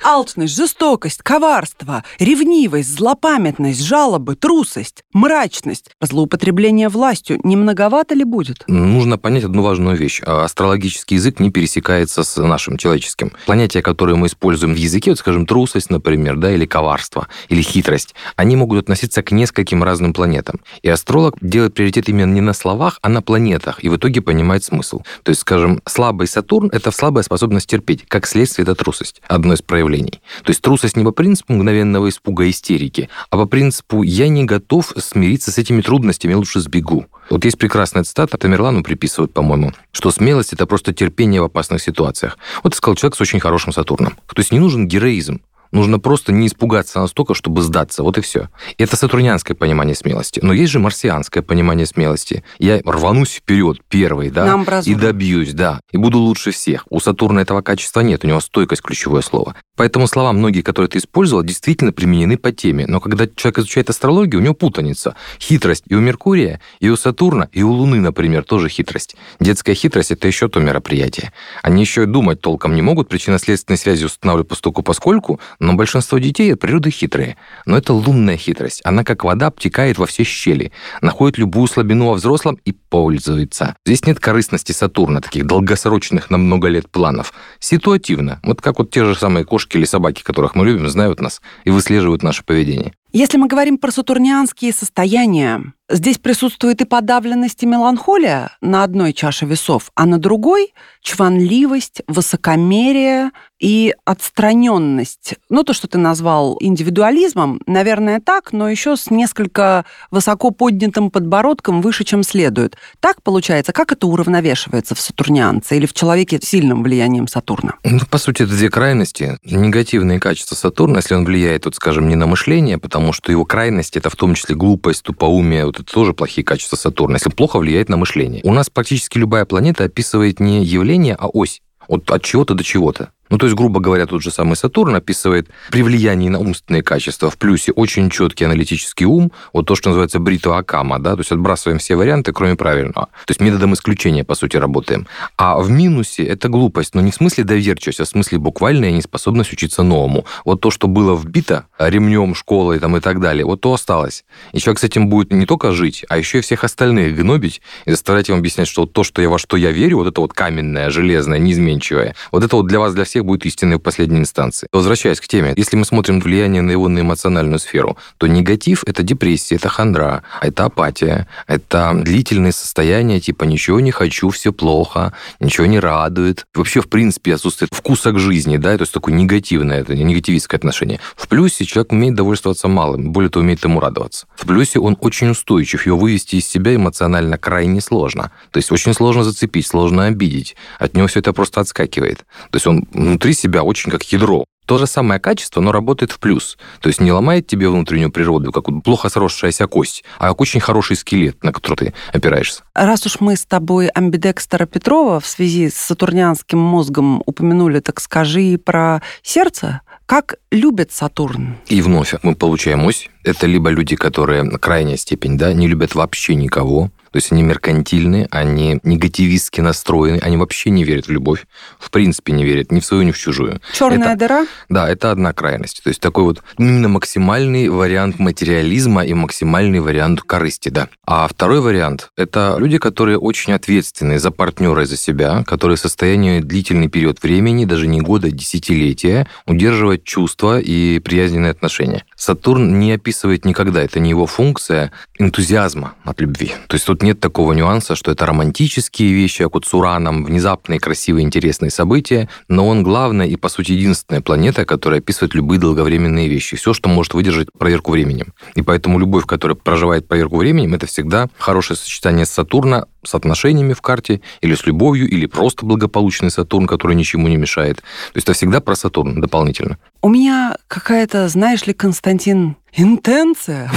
Алчность, 0.02 0.56
жестокость, 0.56 1.22
коварство, 1.22 2.04
ревнивость, 2.18 2.94
злопамятность, 2.94 3.45
жалобы, 3.72 4.34
трусость, 4.36 5.04
мрачность, 5.12 5.90
злоупотребление 6.00 6.88
властью. 6.88 7.38
Не 7.42 7.56
многовато 7.56 8.14
ли 8.14 8.24
будет? 8.24 8.64
Нужно 8.66 9.18
понять 9.18 9.44
одну 9.44 9.62
важную 9.62 9.96
вещь. 9.96 10.22
А 10.24 10.44
астрологический 10.44 11.16
язык 11.16 11.40
не 11.40 11.50
пересекается 11.50 12.24
с 12.24 12.42
нашим 12.42 12.76
человеческим. 12.78 13.32
Понятия, 13.46 13.82
которые 13.82 14.16
мы 14.16 14.26
используем 14.26 14.74
в 14.74 14.78
языке, 14.78 15.10
вот, 15.10 15.18
скажем, 15.18 15.46
трусость, 15.46 15.90
например, 15.90 16.36
да, 16.36 16.52
или 16.52 16.66
коварство, 16.66 17.28
или 17.48 17.62
хитрость, 17.62 18.14
они 18.36 18.56
могут 18.56 18.80
относиться 18.80 19.22
к 19.22 19.32
нескольким 19.32 19.82
разным 19.84 20.12
планетам. 20.12 20.60
И 20.82 20.88
астролог 20.88 21.36
делает 21.40 21.74
приоритет 21.74 22.08
именно 22.08 22.32
не 22.32 22.40
на 22.40 22.52
словах, 22.52 22.98
а 23.02 23.08
на 23.08 23.22
планетах, 23.22 23.82
и 23.84 23.88
в 23.88 23.96
итоге 23.96 24.20
понимает 24.20 24.64
смысл. 24.64 25.02
То 25.22 25.30
есть, 25.30 25.42
скажем, 25.42 25.80
слабый 25.86 26.26
Сатурн— 26.26 26.70
это 26.72 26.90
слабая 26.90 27.22
способность 27.22 27.68
терпеть. 27.68 28.04
Как 28.08 28.26
следствие, 28.26 28.64
это 28.64 28.74
трусость. 28.74 29.22
Одно 29.28 29.54
из 29.54 29.62
проявлений. 29.62 30.20
То 30.42 30.50
есть 30.50 30.62
трусость 30.62 30.96
не 30.96 31.04
по 31.04 31.12
принципу 31.12 31.52
мгновенного 31.52 32.08
испуга 32.08 32.48
истерики, 32.48 33.08
а 33.30 33.35
по 33.36 33.46
принципу 33.46 34.02
«я 34.02 34.28
не 34.28 34.44
готов 34.44 34.92
смириться 34.96 35.50
с 35.50 35.58
этими 35.58 35.80
трудностями, 35.80 36.34
лучше 36.34 36.60
сбегу». 36.60 37.06
Вот 37.30 37.44
есть 37.44 37.58
прекрасная 37.58 38.04
цитата, 38.04 38.36
Тамерлану 38.38 38.82
приписывают, 38.82 39.32
по-моему, 39.32 39.72
что 39.92 40.10
смелость– 40.10 40.52
это 40.52 40.66
просто 40.66 40.92
терпение 40.92 41.40
в 41.40 41.44
опасных 41.44 41.82
ситуациях. 41.82 42.38
Вот 42.62 42.74
сказал 42.74 42.94
человек 42.94 43.16
с 43.16 43.20
очень 43.20 43.40
хорошим 43.40 43.72
Сатурном. 43.72 44.16
То 44.26 44.40
есть 44.40 44.52
не 44.52 44.58
нужен 44.60 44.86
героизм, 44.86 45.40
Нужно 45.76 45.98
просто 45.98 46.32
не 46.32 46.46
испугаться 46.46 47.00
настолько, 47.00 47.34
чтобы 47.34 47.60
сдаться. 47.60 48.02
Вот 48.02 48.16
и 48.16 48.22
все. 48.22 48.48
Это 48.78 48.96
сатурнианское 48.96 49.54
понимание 49.54 49.94
смелости. 49.94 50.40
Но 50.42 50.54
есть 50.54 50.72
же 50.72 50.78
марсианское 50.78 51.42
понимание 51.42 51.84
смелости. 51.84 52.44
Я 52.58 52.80
рванусь 52.82 53.34
вперед 53.34 53.80
первый, 53.90 54.30
да, 54.30 54.58
и 54.86 54.94
добьюсь, 54.94 55.52
да, 55.52 55.80
и 55.92 55.98
буду 55.98 56.18
лучше 56.18 56.50
всех. 56.50 56.86
У 56.88 56.98
Сатурна 56.98 57.42
этого 57.42 57.60
качества 57.60 58.00
нет, 58.00 58.24
у 58.24 58.26
него 58.26 58.40
стойкость 58.40 58.80
ключевое 58.80 59.20
слово. 59.20 59.54
Поэтому 59.76 60.06
слова 60.06 60.32
многие, 60.32 60.62
которые 60.62 60.88
ты 60.88 60.96
использовал, 60.96 61.42
действительно 61.42 61.92
применены 61.92 62.38
по 62.38 62.52
теме. 62.52 62.86
Но 62.86 62.98
когда 62.98 63.26
человек 63.26 63.58
изучает 63.58 63.90
астрологию, 63.90 64.40
у 64.40 64.42
него 64.42 64.54
путаница. 64.54 65.14
Хитрость 65.38 65.84
и 65.88 65.94
у 65.94 66.00
Меркурия, 66.00 66.62
и 66.80 66.88
у 66.88 66.96
Сатурна, 66.96 67.50
и 67.52 67.62
у 67.62 67.70
Луны, 67.70 68.00
например, 68.00 68.44
тоже 68.44 68.70
хитрость. 68.70 69.16
Детская 69.40 69.74
хитрость– 69.74 70.10
это 70.12 70.26
еще 70.26 70.48
то 70.48 70.58
мероприятие. 70.60 71.34
Они 71.62 71.82
еще 71.82 72.04
и 72.04 72.06
думать 72.06 72.40
толком 72.40 72.74
не 72.74 72.80
могут, 72.80 73.10
причинно-следственной 73.10 73.76
связи 73.76 74.06
устанавливать 74.06 74.48
постуку 74.48 74.82
поскольку, 74.82 75.38
но 75.66 75.74
большинство 75.74 76.18
детей 76.18 76.54
от 76.54 76.60
природы 76.60 76.90
хитрые. 76.90 77.36
Но 77.66 77.76
это 77.76 77.92
лунная 77.92 78.36
хитрость. 78.36 78.80
Она 78.84 79.02
как 79.02 79.24
вода 79.24 79.48
обтекает 79.48 79.98
во 79.98 80.06
все 80.06 80.22
щели, 80.22 80.70
находит 81.02 81.38
любую 81.38 81.66
слабину 81.66 82.06
во 82.06 82.14
взрослом 82.14 82.58
и 82.64 82.72
пользуется. 82.72 83.76
Здесь 83.84 84.06
нет 84.06 84.20
корыстности 84.20 84.70
Сатурна, 84.70 85.20
таких 85.20 85.44
долгосрочных 85.44 86.30
на 86.30 86.38
много 86.38 86.68
лет 86.68 86.88
планов. 86.88 87.32
Ситуативно. 87.58 88.40
Вот 88.44 88.62
как 88.62 88.78
вот 88.78 88.90
те 88.90 89.04
же 89.04 89.16
самые 89.16 89.44
кошки 89.44 89.76
или 89.76 89.84
собаки, 89.84 90.22
которых 90.22 90.54
мы 90.54 90.64
любим, 90.64 90.88
знают 90.88 91.20
нас 91.20 91.42
и 91.64 91.70
выслеживают 91.70 92.22
наше 92.22 92.44
поведение. 92.44 92.92
Если 93.12 93.38
мы 93.38 93.48
говорим 93.48 93.78
про 93.78 93.90
сатурнианские 93.90 94.74
состояния, 94.74 95.72
здесь 95.88 96.18
присутствует 96.18 96.82
и 96.82 96.84
подавленность, 96.84 97.62
и 97.62 97.66
меланхолия 97.66 98.50
на 98.60 98.84
одной 98.84 99.14
чаше 99.14 99.46
весов, 99.46 99.90
а 99.94 100.04
на 100.04 100.18
другой– 100.18 100.74
чванливость, 101.02 102.02
высокомерие 102.08 103.30
и 103.58 103.94
отстраненность. 104.04 105.34
Ну, 105.48 105.64
то, 105.64 105.72
что 105.72 105.88
ты 105.88 105.98
назвал 105.98 106.56
индивидуализмом, 106.60 107.60
наверное, 107.66 108.20
так, 108.20 108.52
но 108.52 108.68
еще 108.68 108.96
с 108.96 109.10
несколько 109.10 109.84
высоко 110.10 110.50
поднятым 110.50 111.10
подбородком 111.10 111.80
выше, 111.80 112.04
чем 112.04 112.22
следует. 112.22 112.76
Так 113.00 113.22
получается? 113.22 113.72
Как 113.72 113.92
это 113.92 114.06
уравновешивается 114.06 114.94
в 114.94 115.00
сатурнианце 115.00 115.76
или 115.76 115.86
в 115.86 115.92
человеке 115.92 116.38
с 116.42 116.48
сильным 116.48 116.82
влиянием 116.82 117.28
Сатурна? 117.28 117.74
Ну, 117.84 118.00
по 118.10 118.18
сути, 118.18 118.42
это 118.42 118.52
две 118.52 118.70
крайности. 118.70 119.38
Негативные 119.44 120.20
качества 120.20 120.54
Сатурна, 120.54 120.98
если 120.98 121.14
он 121.14 121.24
влияет, 121.24 121.64
вот, 121.64 121.74
скажем, 121.74 122.08
не 122.08 122.14
на 122.14 122.26
мышление, 122.26 122.78
потому 122.78 123.12
что 123.12 123.30
его 123.30 123.44
крайность 123.44 123.96
это 123.96 124.10
в 124.10 124.16
том 124.16 124.34
числе 124.34 124.54
глупость, 124.54 125.02
тупоумие, 125.02 125.66
вот 125.66 125.80
это 125.80 125.92
тоже 125.92 126.12
плохие 126.12 126.44
качества 126.44 126.76
Сатурна, 126.76 127.16
если 127.16 127.30
плохо 127.30 127.58
влияет 127.58 127.88
на 127.88 127.96
мышление. 127.96 128.40
У 128.44 128.52
нас 128.52 128.70
практически 128.70 129.18
любая 129.18 129.44
планета 129.44 129.84
описывает 129.84 130.40
не 130.40 130.64
явление, 130.64 131.16
а 131.18 131.28
ось. 131.28 131.62
Вот 131.88 132.10
от 132.10 132.22
чего-то 132.22 132.54
до 132.54 132.64
чего-то. 132.64 133.10
Ну, 133.30 133.38
то 133.38 133.46
есть, 133.46 133.56
грубо 133.56 133.80
говоря, 133.80 134.06
тот 134.06 134.22
же 134.22 134.30
самый 134.30 134.56
Сатурн 134.56 134.94
описывает 134.94 135.48
при 135.70 135.82
влиянии 135.82 136.28
на 136.28 136.38
умственные 136.38 136.82
качества 136.82 137.30
в 137.30 137.38
плюсе 137.38 137.72
очень 137.72 138.10
четкий 138.10 138.44
аналитический 138.44 139.06
ум, 139.06 139.32
вот 139.52 139.66
то, 139.66 139.74
что 139.74 139.90
называется 139.90 140.18
брито 140.18 140.56
акама, 140.56 140.98
да, 140.98 141.14
то 141.14 141.20
есть 141.20 141.32
отбрасываем 141.32 141.78
все 141.78 141.96
варианты, 141.96 142.32
кроме 142.32 142.56
правильного. 142.56 143.08
То 143.26 143.30
есть 143.30 143.40
методом 143.40 143.74
исключения, 143.74 144.24
по 144.24 144.34
сути, 144.34 144.56
работаем. 144.56 145.06
А 145.36 145.58
в 145.58 145.70
минусе 145.70 146.24
это 146.24 146.48
глупость, 146.48 146.94
но 146.94 147.00
не 147.00 147.10
в 147.10 147.14
смысле 147.14 147.44
доверчивость, 147.44 148.00
а 148.00 148.04
в 148.04 148.08
смысле 148.08 148.38
буквальная 148.38 148.90
неспособность 148.90 149.52
учиться 149.52 149.82
новому. 149.82 150.26
Вот 150.44 150.60
то, 150.60 150.70
что 150.70 150.86
было 150.88 151.16
вбито 151.16 151.66
ремнем, 151.78 152.34
школой 152.34 152.78
там, 152.78 152.96
и 152.96 153.00
так 153.00 153.20
далее, 153.20 153.44
вот 153.44 153.60
то 153.60 153.72
осталось. 153.72 154.24
И 154.52 154.58
человек 154.58 154.80
с 154.80 154.84
этим 154.84 155.08
будет 155.08 155.32
не 155.32 155.46
только 155.46 155.72
жить, 155.72 156.04
а 156.08 156.18
еще 156.18 156.38
и 156.38 156.40
всех 156.40 156.64
остальных 156.64 157.16
гнобить 157.16 157.60
и 157.84 157.90
заставлять 157.90 158.28
им 158.28 158.36
объяснять, 158.36 158.68
что 158.68 158.82
вот 158.82 158.92
то, 158.92 159.04
что 159.04 159.22
я 159.22 159.28
во 159.28 159.38
что 159.38 159.56
я 159.56 159.70
верю, 159.70 159.98
вот 159.98 160.06
это 160.06 160.20
вот 160.20 160.32
каменное, 160.32 160.90
железное, 160.90 161.38
неизменчивое, 161.38 162.14
вот 162.32 162.44
это 162.44 162.56
вот 162.56 162.66
для 162.66 162.78
вас, 162.80 162.94
для 162.94 163.04
всех 163.04 163.15
всех 163.16 163.24
будет 163.24 163.46
истинной 163.46 163.76
в 163.76 163.80
последней 163.80 164.18
инстанции. 164.18 164.68
Возвращаясь 164.72 165.20
к 165.20 165.26
теме, 165.26 165.54
если 165.56 165.76
мы 165.76 165.86
смотрим 165.86 166.20
влияние 166.20 166.60
на 166.60 166.72
его 166.72 166.88
на 166.88 167.00
эмоциональную 167.00 167.58
сферу, 167.58 167.96
то 168.18 168.26
негатив– 168.26 168.84
это 168.86 169.02
депрессия, 169.02 169.56
это 169.56 169.70
хандра, 169.70 170.22
это 170.42 170.64
апатия, 170.64 171.26
это 171.46 171.92
длительные 171.94 172.52
состояния 172.52 173.18
типа 173.20 173.44
«ничего 173.44 173.80
не 173.80 173.90
хочу, 173.90 174.28
все 174.28 174.52
плохо», 174.52 175.14
«ничего 175.40 175.66
не 175.66 175.80
радует». 175.80 176.44
Вообще, 176.54 176.82
в 176.82 176.88
принципе, 176.88 177.34
отсутствует 177.34 177.72
вкуса 177.72 178.12
к 178.12 178.18
жизни, 178.18 178.58
да, 178.58 178.76
то 178.76 178.82
есть 178.82 178.92
такое 178.92 179.14
негативное, 179.14 179.80
это 179.80 179.94
негативистское 179.94 180.58
отношение. 180.58 181.00
В 181.16 181.26
плюсе 181.28 181.64
человек 181.64 181.92
умеет 181.92 182.16
довольствоваться 182.16 182.68
малым, 182.68 183.12
более 183.12 183.30
того, 183.30 183.44
умеет 183.44 183.64
ему 183.64 183.80
радоваться. 183.80 184.26
В 184.36 184.46
плюсе 184.46 184.78
он 184.78 184.98
очень 185.00 185.30
устойчив, 185.30 185.86
его 185.86 185.96
вывести 185.96 186.36
из 186.36 186.46
себя 186.46 186.74
эмоционально 186.74 187.38
крайне 187.38 187.80
сложно. 187.80 188.30
То 188.50 188.58
есть 188.58 188.70
очень 188.70 188.92
сложно 188.92 189.24
зацепить, 189.24 189.66
сложно 189.66 190.04
обидеть. 190.04 190.54
От 190.78 190.94
него 190.94 191.06
все 191.06 191.20
это 191.20 191.32
просто 191.32 191.62
отскакивает. 191.62 192.18
То 192.50 192.56
есть 192.56 192.66
он 192.66 192.84
внутри 193.06 193.32
себя 193.32 193.62
очень 193.62 193.90
как 193.90 194.04
ядро. 194.12 194.44
То 194.66 194.78
же 194.78 194.86
самое 194.86 195.20
качество, 195.20 195.60
но 195.60 195.70
работает 195.70 196.10
в 196.10 196.18
плюс. 196.18 196.58
То 196.80 196.88
есть 196.88 197.00
не 197.00 197.12
ломает 197.12 197.46
тебе 197.46 197.68
внутреннюю 197.68 198.10
природу, 198.10 198.50
как 198.50 198.68
вот 198.68 198.82
плохо 198.82 199.08
сросшаяся 199.08 199.68
кость, 199.68 200.02
а 200.18 200.28
как 200.28 200.40
очень 200.40 200.60
хороший 200.60 200.96
скелет, 200.96 201.42
на 201.44 201.52
который 201.52 201.76
ты 201.76 201.94
опираешься. 202.12 202.62
Раз 202.74 203.06
уж 203.06 203.20
мы 203.20 203.36
с 203.36 203.44
тобой 203.44 203.86
амбидекстера 203.86 204.66
Петрова 204.66 205.20
в 205.20 205.26
связи 205.26 205.70
с 205.70 205.74
сатурнианским 205.74 206.58
мозгом 206.58 207.22
упомянули, 207.26 207.78
так 207.78 208.00
скажи 208.00 208.58
про 208.58 209.02
сердце. 209.22 209.82
Как 210.06 210.36
любит 210.52 210.92
Сатурн? 210.92 211.56
И 211.66 211.82
вновь 211.82 212.14
мы 212.22 212.36
получаем 212.36 212.84
ось. 212.84 213.08
Это 213.26 213.48
либо 213.48 213.70
люди, 213.70 213.96
которые 213.96 214.48
крайняя 214.58 214.96
степень, 214.96 215.36
да, 215.36 215.52
не 215.52 215.66
любят 215.66 215.96
вообще 215.96 216.36
никого, 216.36 216.92
то 217.16 217.18
есть 217.18 217.32
они 217.32 217.42
меркантильны, 217.42 218.28
они 218.30 218.78
негативистски 218.82 219.62
настроены, 219.62 220.18
они 220.18 220.36
вообще 220.36 220.68
не 220.68 220.84
верят 220.84 221.06
в 221.06 221.10
любовь, 221.10 221.46
в 221.78 221.90
принципе 221.90 222.34
не 222.34 222.44
верят 222.44 222.70
ни 222.70 222.80
в 222.80 222.84
свою, 222.84 223.04
ни 223.04 223.10
в 223.10 223.18
чужую. 223.18 223.58
Черная 223.72 224.08
это, 224.08 224.18
дыра? 224.18 224.46
Да, 224.68 224.86
это 224.86 225.12
одна 225.12 225.32
крайность. 225.32 225.82
То 225.82 225.88
есть 225.88 226.00
такой 226.00 226.24
вот 226.24 226.42
именно 226.58 226.88
максимальный 226.88 227.70
вариант 227.70 228.18
материализма 228.18 229.02
и 229.02 229.14
максимальный 229.14 229.80
вариант 229.80 230.20
корысти, 230.20 230.68
да. 230.68 230.88
А 231.06 231.26
второй 231.26 231.62
вариант– 231.62 232.10
это 232.18 232.56
люди, 232.58 232.76
которые 232.76 233.18
очень 233.18 233.54
ответственны 233.54 234.18
за 234.18 234.30
партнера 234.30 234.82
и 234.82 234.86
за 234.86 234.98
себя, 234.98 235.42
которые 235.46 235.78
в 235.78 235.80
состоянии 235.80 236.40
длительный 236.40 236.88
период 236.88 237.22
времени, 237.22 237.64
даже 237.64 237.86
не 237.86 238.02
года, 238.02 238.28
а 238.28 238.30
десятилетия, 238.30 239.26
удерживать 239.46 240.04
чувства 240.04 240.60
и 240.60 240.98
приязненные 240.98 241.52
отношения. 241.52 242.04
Сатурн 242.14 242.78
не 242.78 242.98
описывает 243.16 243.46
никогда, 243.46 243.82
это 243.82 243.98
не 243.98 244.10
его 244.10 244.26
функция, 244.26 244.92
энтузиазма 245.18 245.94
от 246.04 246.20
любви. 246.20 246.52
То 246.68 246.74
есть 246.74 246.86
тут 246.86 247.02
нет 247.02 247.18
такого 247.18 247.54
нюанса, 247.54 247.96
что 247.96 248.10
это 248.10 248.26
романтические 248.26 249.12
вещи, 249.14 249.44
как 249.44 249.54
вот 249.54 249.64
с 249.64 249.72
Ураном, 249.72 250.24
внезапные, 250.24 250.78
красивые, 250.78 251.24
интересные 251.24 251.70
события, 251.70 252.28
но 252.48 252.68
он 252.68 252.82
главная 252.82 253.26
и, 253.26 253.36
по 253.36 253.48
сути, 253.48 253.72
единственная 253.72 254.20
планета, 254.20 254.66
которая 254.66 255.00
описывает 255.00 255.34
любые 255.34 255.58
долговременные 255.58 256.28
вещи, 256.28 256.56
все, 256.56 256.74
что 256.74 256.90
может 256.90 257.14
выдержать 257.14 257.48
проверку 257.58 257.92
временем. 257.92 258.34
И 258.54 258.62
поэтому 258.62 258.98
любовь, 258.98 259.24
которая 259.24 259.56
проживает 259.56 260.06
проверку 260.06 260.36
временем, 260.36 260.74
это 260.74 260.86
всегда 260.86 261.28
хорошее 261.38 261.78
сочетание 261.78 262.26
Сатурна 262.26 262.86
с 263.06 263.14
отношениями 263.14 263.72
в 263.72 263.80
карте, 263.80 264.20
или 264.40 264.54
с 264.54 264.66
любовью, 264.66 265.08
или 265.08 265.26
просто 265.26 265.64
благополучный 265.64 266.30
Сатурн, 266.30 266.66
который 266.66 266.96
ничему 266.96 267.28
не 267.28 267.36
мешает. 267.36 267.76
То 267.78 267.82
есть 268.16 268.26
это 268.26 268.32
всегда 268.34 268.60
про 268.60 268.74
Сатурн 268.74 269.20
дополнительно. 269.20 269.78
У 270.02 270.08
меня 270.08 270.56
какая-то, 270.68 271.28
знаешь 271.28 271.66
ли, 271.66 271.72
Константин, 271.72 272.56
интенция 272.76 273.70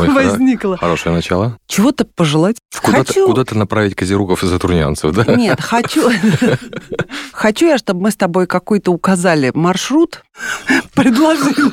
Ой, 0.00 0.08
возникла. 0.08 0.76
Хорошее 0.76 1.14
начало. 1.14 1.58
Чего-то 1.66 2.04
пожелать. 2.04 2.56
Куда-то, 2.82 3.12
хочу... 3.12 3.26
куда-то 3.26 3.56
направить 3.56 3.94
козерогов 3.94 4.42
и 4.42 4.48
сатурнянцев, 4.48 5.12
да? 5.14 5.34
Нет, 5.34 5.60
хочу... 5.60 6.10
хочу 7.32 7.66
я, 7.66 7.78
чтобы 7.78 8.02
мы 8.02 8.10
с 8.10 8.16
тобой 8.16 8.46
какой-то 8.46 8.90
указали 8.92 9.50
маршрут, 9.54 10.22
предложили 10.94 11.70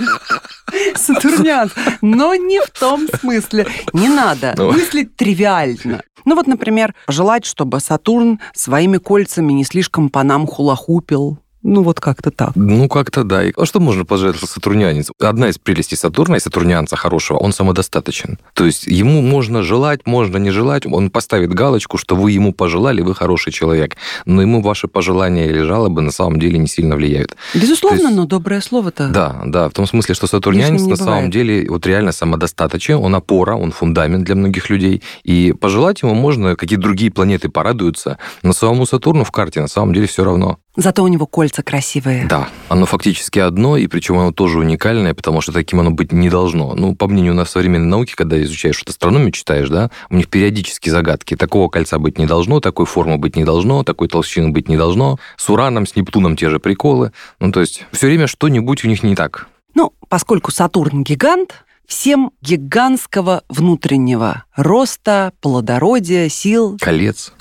сатурнян, 0.96 1.72
но 2.02 2.36
не 2.36 2.62
в 2.62 2.70
том 2.78 3.08
смысле. 3.20 3.68
Не 3.94 4.10
надо 4.10 4.56
Ну. 4.58 4.72
мыслить 4.72 5.16
тривиально. 5.16 6.02
Ну 6.26 6.36
вот, 6.36 6.48
например, 6.48 6.95
желать, 7.08 7.46
чтобы 7.46 7.80
Сатурн 7.80 8.40
своими 8.54 8.98
кольцами 8.98 9.54
не 9.54 9.64
слишком 9.64 10.10
по 10.10 10.24
нам 10.24 10.48
хулахупил. 10.48 11.40
Ну 11.68 11.82
вот 11.82 12.00
как-то 12.00 12.30
так. 12.30 12.52
Ну, 12.56 12.88
как-то 12.88 13.24
да. 13.24 13.44
И- 13.44 13.52
А 13.58 13.66
что 13.66 13.80
можно 13.80 14.06
пожелать 14.06 14.38
сатурнянец? 14.38 15.10
Одна 15.20 15.50
из 15.50 15.58
прелестей 15.58 15.98
Сатурна 15.98 16.36
и 16.36 16.40
сатурнянца 16.40 16.96
хорошего, 16.96 17.38
он 17.40 17.54
самодостаточен. 17.54 18.38
То 18.54 18.66
есть 18.66 18.86
ему 18.86 19.22
можно 19.22 19.64
желать, 19.64 20.02
можно 20.06 20.38
не 20.38 20.52
желать. 20.52 20.86
Он 20.86 21.10
поставит 21.10 21.52
галочку, 21.56 21.98
что 21.98 22.16
вы 22.16 22.34
ему 22.34 22.54
пожелали, 22.54 23.02
вы 23.02 23.16
хороший 23.16 23.52
человек. 23.52 23.96
Но 24.26 24.44
ему 24.44 24.62
ваши 24.62 24.88
пожелания 24.88 25.48
или 25.48 25.62
жалобы 25.64 26.02
на 26.02 26.12
самом 26.12 26.40
деле 26.40 26.60
не 26.60 26.68
сильно 26.68 26.96
влияют. 26.96 27.36
Безусловно, 27.56 27.98
То 27.98 28.04
есть- 28.06 28.16
но 28.18 28.26
доброе 28.28 28.62
слово-то. 28.62 29.08
Да, 29.10 29.42
да, 29.46 29.68
в 29.68 29.74
том 29.74 29.88
смысле, 29.88 30.14
что 30.14 30.28
сатурнянец 30.28 30.84
на 30.84 30.96
самом 30.96 31.14
бывает. 31.14 31.32
деле 31.32 31.68
вот 31.68 31.88
реально 31.88 32.12
самодостаточен, 32.12 32.98
он 32.98 33.16
опора, 33.16 33.56
он 33.56 33.72
фундамент 33.72 34.24
для 34.24 34.36
многих 34.36 34.70
людей. 34.70 35.02
И 35.24 35.52
пожелать 35.60 36.04
ему 36.04 36.14
можно, 36.14 36.56
какие 36.56 36.78
другие 36.78 37.10
планеты 37.12 37.50
порадуются, 37.50 38.20
но 38.44 38.54
самому 38.54 38.86
Сатурну 38.86 39.24
в 39.24 39.32
карте 39.32 39.62
на 39.62 39.68
самом 39.68 39.96
деле 39.96 40.06
все 40.06 40.24
равно. 40.24 40.60
Зато 40.78 41.04
у 41.04 41.08
него 41.08 41.26
кольца 41.26 41.55
красивые. 41.64 42.26
Да, 42.26 42.50
оно 42.70 42.86
фактически 42.86 43.40
одно, 43.40 43.78
и 43.78 43.88
причем 43.88 44.18
оно 44.18 44.32
тоже 44.32 44.60
уникальное, 44.60 45.14
потому 45.14 45.42
что 45.42 45.52
таким 45.52 45.80
оно 45.80 45.92
быть 45.92 46.12
не 46.12 46.30
должно. 46.30 46.74
Ну, 46.76 46.96
по 46.96 47.08
мнению 47.08 47.34
у 47.34 47.36
нас 47.36 47.52
современной 47.52 47.88
науки, 47.88 48.14
когда 48.16 48.42
изучаешь 48.42 48.76
что-то 48.76 48.92
астрономию, 48.92 49.32
читаешь, 49.32 49.70
да, 49.70 49.92
у 50.10 50.16
них 50.16 50.28
периодически 50.30 50.90
загадки. 50.90 51.36
Такого 51.36 51.70
кольца 51.70 52.00
быть 52.00 52.18
не 52.18 52.26
должно, 52.26 52.60
такой 52.60 52.86
формы 52.86 53.18
быть 53.18 53.36
не 53.36 53.44
должно, 53.44 53.84
такой 53.84 54.08
толщины 54.08 54.50
быть 54.50 54.70
не 54.70 54.78
должно. 54.78 55.18
С 55.38 55.50
Ураном, 55.50 55.86
с 55.86 55.96
Нептуном 55.96 56.36
те 56.36 56.50
же 56.50 56.60
приколы. 56.60 57.12
Ну, 57.40 57.52
то 57.52 57.62
есть 57.62 57.86
все 57.92 58.08
время 58.08 58.28
что-нибудь 58.28 58.84
у 58.84 58.88
них 58.88 59.04
не 59.04 59.16
так. 59.16 59.48
Ну, 59.74 59.94
поскольку 60.10 60.52
Сатурн 60.52 61.04
гигант, 61.04 61.66
всем 61.88 62.32
гигантского 62.42 63.44
внутреннего 63.50 64.44
роста, 64.56 65.34
плодородия, 65.42 66.30
сил. 66.30 66.78
Колец. 66.80 67.34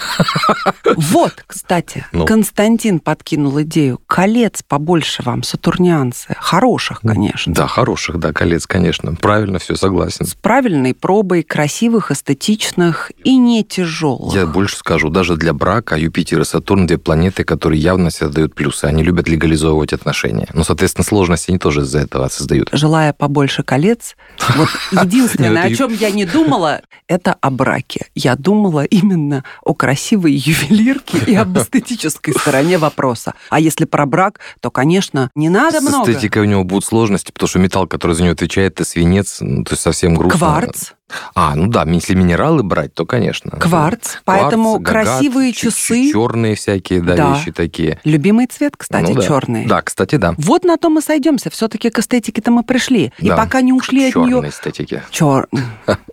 Вот, 0.96 1.44
кстати, 1.46 2.06
Ну. 2.12 2.26
Константин 2.26 3.00
подкинул 3.00 3.60
идею. 3.62 4.00
Колец 4.06 4.62
побольше 4.66 5.22
вам, 5.22 5.42
сатурнианцы. 5.42 6.34
Хороших, 6.38 7.00
конечно. 7.00 7.54
Да, 7.54 7.66
хороших, 7.66 8.18
да, 8.18 8.32
колец, 8.32 8.66
конечно. 8.66 9.14
Правильно, 9.14 9.58
все, 9.58 9.76
согласен. 9.76 10.26
С 10.26 10.34
правильной 10.34 10.94
пробой, 10.94 11.42
красивых, 11.42 12.10
эстетичных 12.10 13.12
и 13.22 13.36
не 13.36 13.64
тяжелых. 13.64 14.34
Я 14.34 14.46
больше 14.46 14.76
скажу, 14.76 15.08
даже 15.08 15.36
для 15.36 15.52
брака 15.52 15.96
Юпитер 15.96 16.40
и 16.40 16.44
Сатурн 16.44 16.86
две 16.86 16.98
планеты, 16.98 17.44
которые 17.44 17.80
явно 17.80 18.10
создают 18.10 18.54
плюсы. 18.54 18.84
Они 18.84 19.02
любят 19.02 19.28
легализовывать 19.28 19.92
отношения. 19.92 20.48
Но, 20.52 20.64
соответственно, 20.64 21.04
сложности 21.04 21.50
они 21.50 21.58
тоже 21.58 21.82
из-за 21.82 22.00
этого 22.00 22.28
создают. 22.28 22.68
Желая 22.72 23.12
побольше 23.12 23.62
колец, 23.62 24.16
вот 24.56 24.68
единственное, 25.02 25.50
Нет, 25.50 25.72
о 25.72 25.74
чем 25.74 25.92
я 25.92 26.10
не 26.10 26.24
думала, 26.24 26.82
это 27.08 27.36
о 27.40 27.50
браке. 27.50 28.06
Я 28.14 28.36
думала 28.36 28.84
именно 28.84 29.44
о 29.62 29.74
красивой 29.74 30.32
ювелирке 30.32 31.18
и 31.26 31.34
об 31.34 31.56
эстетической 31.58 32.32
стороне 32.32 32.78
вопроса. 32.78 33.34
А 33.50 33.60
если 33.60 33.84
про 33.84 34.06
брак, 34.06 34.40
то, 34.60 34.70
конечно, 34.70 35.30
не 35.34 35.48
надо 35.48 35.80
С 35.80 35.84
много. 35.84 36.10
эстетикой 36.10 36.42
у 36.42 36.46
него 36.46 36.64
будут 36.64 36.84
сложности, 36.84 37.32
потому 37.32 37.48
что 37.48 37.58
металл, 37.58 37.86
который 37.86 38.12
за 38.12 38.22
него 38.22 38.32
отвечает, 38.32 38.74
это 38.74 38.84
свинец, 38.84 39.38
ну, 39.40 39.64
то 39.64 39.72
есть 39.72 39.82
совсем 39.82 40.14
грустно. 40.14 40.38
Кварц. 40.38 40.92
А, 41.34 41.54
ну 41.54 41.68
да, 41.68 41.84
если 41.84 42.14
минералы 42.14 42.62
брать, 42.62 42.94
то, 42.94 43.04
конечно. 43.06 43.50
Кварц. 43.52 44.16
Поэтому 44.24 44.80
красивые 44.80 45.52
часы- 45.52 46.10
Черные 46.12 46.54
всякие, 46.54 47.00
да, 47.02 47.16
Да. 47.16 47.34
вещи 47.34 47.52
такие. 47.52 48.00
Любимый 48.04 48.46
цвет, 48.46 48.76
кстати, 48.76 49.10
Ну 49.10 49.14
да. 49.16 49.22
черный. 49.22 49.66
Да, 49.66 49.82
кстати, 49.82 50.16
да. 50.16 50.34
Вот 50.38 50.64
на 50.64 50.76
то 50.76 50.88
мы 50.90 51.00
сойдемся. 51.00 51.50
Все-таки 51.50 51.90
к 51.90 51.98
эстетике-то 51.98 52.50
мы 52.50 52.62
пришли. 52.62 53.12
И 53.18 53.28
Да. 53.28 53.36
пока 53.36 53.60
не 53.60 53.72
ушли 53.72 54.08
от 54.08 54.14
нее 54.16 54.30
Черной 54.34 54.48
эстетики. 54.50 55.02
Чер... 55.10 55.48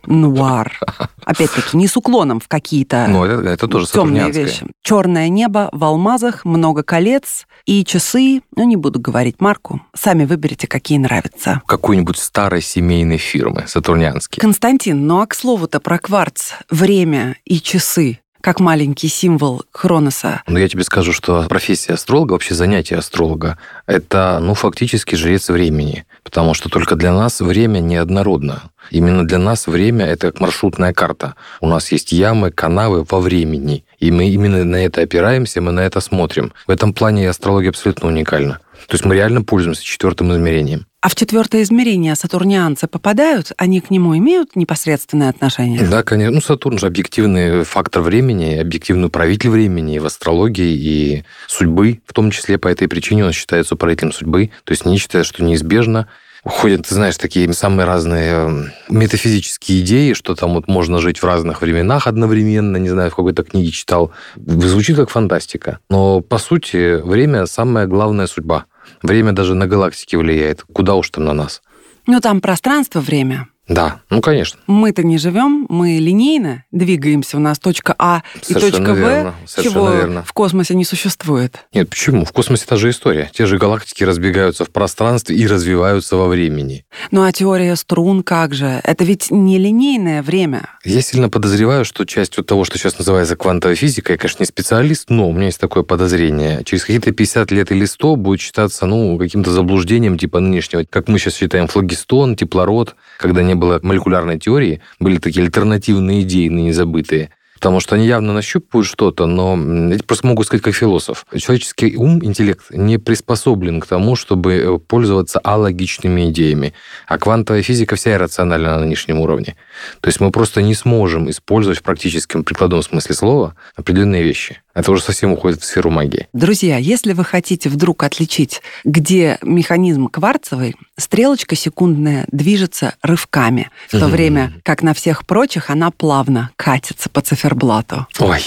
Нуар. 0.07 0.79
Опять-таки, 1.23 1.77
не 1.77 1.87
с 1.87 1.95
уклоном 1.95 2.39
в 2.39 2.47
какие-то 2.47 3.05
Ну, 3.07 3.23
это, 3.23 3.47
это 3.49 3.67
тоже 3.67 3.87
темные 3.87 4.31
вещи. 4.31 4.65
Черное 4.81 5.29
небо 5.29 5.69
в 5.71 5.83
алмазах, 5.83 6.43
много 6.43 6.83
колец 6.83 7.45
и 7.65 7.85
часы. 7.85 8.41
Ну, 8.55 8.63
не 8.63 8.75
буду 8.75 8.99
говорить 8.99 9.39
марку. 9.39 9.81
Сами 9.95 10.25
выберите, 10.25 10.67
какие 10.67 10.97
нравятся. 10.97 11.61
Какой-нибудь 11.67 12.17
старой 12.17 12.61
семейной 12.61 13.17
фирмы, 13.17 13.65
сатурнянские. 13.67 14.41
Константин, 14.41 14.90
ну 14.93 15.21
а 15.21 15.27
к 15.27 15.35
слову-то 15.35 15.79
про 15.79 15.99
кварц, 15.99 16.51
время 16.69 17.37
и 17.45 17.59
часы, 17.59 18.19
как 18.41 18.59
маленький 18.59 19.07
символ 19.07 19.63
Хроноса. 19.71 20.41
Но 20.47 20.59
я 20.59 20.67
тебе 20.67 20.83
скажу, 20.83 21.13
что 21.13 21.45
профессия 21.47 21.93
астролога, 21.93 22.33
вообще 22.33 22.55
занятие 22.55 22.97
астролога, 22.97 23.57
это, 23.85 24.39
ну, 24.41 24.53
фактически 24.55 25.15
жрец 25.15 25.49
времени. 25.49 26.05
Потому 26.23 26.53
что 26.53 26.69
только 26.69 26.95
для 26.95 27.13
нас 27.13 27.39
время 27.39 27.79
неоднородно. 27.79 28.63
Именно 28.89 29.27
для 29.27 29.37
нас 29.37 29.67
время– 29.67 30.05
это 30.07 30.33
маршрутная 30.39 30.93
карта. 30.93 31.35
У 31.61 31.67
нас 31.67 31.91
есть 31.91 32.11
ямы, 32.11 32.51
канавы 32.51 33.05
во 33.09 33.19
времени. 33.19 33.85
И 33.99 34.11
мы 34.11 34.29
именно 34.29 34.63
на 34.63 34.83
это 34.83 35.01
опираемся, 35.01 35.61
мы 35.61 35.71
на 35.71 35.81
это 35.81 35.99
смотрим. 36.01 36.51
В 36.67 36.71
этом 36.71 36.93
плане 36.93 37.29
астрология 37.29 37.69
абсолютно 37.69 38.07
уникальна. 38.07 38.59
То 38.87 38.95
есть 38.95 39.05
мы 39.05 39.15
реально 39.15 39.43
пользуемся 39.43 39.83
четвертым 39.83 40.33
измерением. 40.33 40.85
А 41.01 41.09
в 41.09 41.15
четвертое 41.15 41.63
измерение 41.63 42.13
сатурнианцы 42.15 42.85
попадают? 42.85 43.53
Они 43.57 43.81
к 43.81 43.89
нему 43.89 44.15
имеют 44.19 44.55
непосредственное 44.55 45.29
отношение? 45.29 45.81
Да, 45.81 46.03
конечно. 46.03 46.35
Ну, 46.35 46.41
Сатурн 46.41 46.77
же 46.77 46.85
объективный 46.85 47.63
фактор 47.63 48.03
времени, 48.03 48.57
объективный 48.57 49.07
управитель 49.07 49.49
времени 49.49 49.95
и 49.95 49.99
в 49.99 50.05
астрологии, 50.05 50.77
и 50.77 51.23
судьбы. 51.47 52.01
В 52.05 52.13
том 52.13 52.29
числе 52.29 52.59
по 52.59 52.67
этой 52.67 52.87
причине 52.87 53.25
он 53.25 53.31
считается 53.31 53.73
управителем 53.73 54.11
судьбы. 54.11 54.51
То 54.63 54.73
есть 54.73 54.85
нечто, 54.85 55.23
что 55.23 55.43
неизбежно. 55.43 56.07
Ходят, 56.43 56.87
ты 56.87 56.93
знаешь, 56.93 57.17
такие 57.17 57.51
самые 57.53 57.87
разные 57.87 58.31
э, 58.33 58.63
метафизические 58.89 59.81
идеи, 59.81 60.13
что 60.13 60.35
там 60.35 60.53
вот 60.53 60.67
можно 60.67 60.99
жить 60.99 61.19
в 61.19 61.23
разных 61.23 61.61
временах 61.61 62.07
одновременно, 62.07 62.77
не 62.77 62.89
знаю, 62.89 63.11
в 63.11 63.15
какой-то 63.15 63.43
книге 63.43 63.71
читал. 63.71 64.11
Звучит 64.35 64.97
как 64.97 65.09
фантастика. 65.09 65.79
Но, 65.89 66.21
по 66.21 66.39
сути, 66.39 66.99
время– 67.01 67.45
самая 67.47 67.85
главная 67.87 68.25
судьба. 68.25 68.65
Время 69.01 69.31
даже 69.33 69.55
на 69.55 69.67
галактике 69.67 70.17
влияет. 70.17 70.63
Куда 70.73 70.95
уж 70.95 71.09
там 71.09 71.25
на 71.25 71.33
нас. 71.33 71.61
Ну, 72.07 72.19
там 72.19 72.41
пространство, 72.41 72.99
время. 72.99 73.47
Да, 73.71 74.01
ну, 74.09 74.19
конечно. 74.19 74.59
Мы-то 74.67 75.01
не 75.03 75.17
живем, 75.17 75.65
мы 75.69 75.91
линейно 75.97 76.65
двигаемся. 76.71 77.37
У 77.37 77.39
нас 77.39 77.57
точка 77.57 77.95
А 77.97 78.21
и 78.41 78.53
Совершенно 78.53 78.71
точка 78.71 78.93
В, 78.93 78.97
верно, 78.97 79.33
совершенно 79.45 79.73
чего 79.73 79.89
верно. 79.91 80.23
в 80.23 80.33
космосе 80.33 80.75
не 80.75 80.83
существует. 80.83 81.55
Нет, 81.73 81.89
почему? 81.89 82.25
В 82.25 82.33
космосе 82.33 82.65
та 82.67 82.75
же 82.75 82.89
история. 82.89 83.31
Те 83.33 83.45
же 83.45 83.57
галактики 83.57 84.03
разбегаются 84.03 84.65
в 84.65 84.71
пространстве 84.71 85.37
и 85.37 85.47
развиваются 85.47 86.17
во 86.17 86.27
времени. 86.27 86.85
Ну 87.11 87.23
а 87.23 87.31
теория 87.31 87.77
струн 87.77 88.23
как 88.23 88.53
же? 88.53 88.81
Это 88.83 89.05
ведь 89.05 89.31
не 89.31 89.57
линейное 89.57 90.21
время. 90.21 90.67
Я 90.83 91.01
сильно 91.01 91.29
подозреваю, 91.29 91.85
что 91.85 92.03
часть 92.05 92.35
вот 92.35 92.47
того, 92.47 92.65
что 92.65 92.77
сейчас 92.77 92.97
называется 92.97 93.37
квантовой 93.37 93.77
физикой, 93.77 94.13
я, 94.13 94.17
конечно, 94.17 94.43
не 94.43 94.47
специалист, 94.47 95.09
но 95.09 95.29
у 95.29 95.31
меня 95.31 95.45
есть 95.45 95.59
такое 95.61 95.83
подозрение. 95.83 96.63
Через 96.65 96.83
какие-то 96.83 97.11
50 97.13 97.51
лет 97.51 97.71
или 97.71 97.85
100 97.85 98.15
будет 98.17 98.41
считаться, 98.41 98.85
ну, 98.85 99.17
каким-то 99.17 99.51
заблуждением 99.51 100.17
типа 100.17 100.41
нынешнего, 100.41 100.83
как 100.89 101.07
мы 101.07 101.19
сейчас 101.19 101.35
считаем 101.35 101.67
флогистон, 101.67 102.35
теплород, 102.35 102.95
когда 103.17 103.41
не 103.43 103.55
было 103.61 103.79
молекулярной 103.81 104.39
теории, 104.39 104.81
были 104.99 105.17
такие 105.17 105.45
альтернативные 105.45 106.23
идеи, 106.23 106.49
ныне 106.49 106.73
забытые. 106.73 107.29
Потому 107.61 107.79
что 107.79 107.93
они 107.93 108.07
явно 108.07 108.33
нащупывают 108.33 108.87
что-то, 108.87 109.27
но 109.27 109.55
я 109.93 109.99
просто 109.99 110.25
могу 110.25 110.43
сказать 110.43 110.63
как 110.63 110.73
философ. 110.73 111.27
Человеческий 111.37 111.95
ум, 111.95 112.19
интеллект 112.25 112.65
не 112.71 112.97
приспособлен 112.97 113.79
к 113.79 113.85
тому, 113.85 114.15
чтобы 114.15 114.53
э, 114.55 114.79
пользоваться 114.79 115.37
алогичными 115.37 116.31
идеями. 116.31 116.73
А 117.05 117.19
квантовая 117.19 117.61
физика 117.61 117.95
вся 117.95 118.13
иррациональна 118.13 118.71
на 118.71 118.79
нынешнем 118.79 119.19
уровне. 119.19 119.57
То 119.99 120.07
есть 120.07 120.19
мы 120.19 120.31
просто 120.31 120.63
не 120.63 120.73
сможем 120.73 121.29
использовать 121.29 121.77
в 121.77 121.83
практическом 121.83 122.43
прикладном 122.43 122.81
смысле 122.81 123.13
слова 123.13 123.55
определенные 123.75 124.23
вещи. 124.23 124.59
Это 124.73 124.91
уже 124.91 125.01
совсем 125.01 125.33
уходит 125.33 125.61
в 125.61 125.65
сферу 125.65 125.89
магии. 125.89 126.27
Друзья, 126.33 126.77
если 126.77 127.13
вы 127.13 127.23
хотите 127.25 127.69
вдруг 127.69 128.03
отличить, 128.03 128.61
где 128.83 129.37
механизм 129.41 130.07
кварцевый, 130.07 130.75
стрелочка 130.97 131.55
секундная 131.55 132.25
движется 132.31 132.93
рывками, 133.01 133.69
в 133.89 133.99
то 133.99 134.07
время 134.07 134.53
как 134.63 134.81
на 134.83 134.93
всех 134.93 135.25
прочих 135.25 135.69
она 135.69 135.91
плавно 135.91 136.51
катится 136.55 137.09
по 137.09 137.21
циферблату. 137.21 138.07
Ой, 138.19 138.41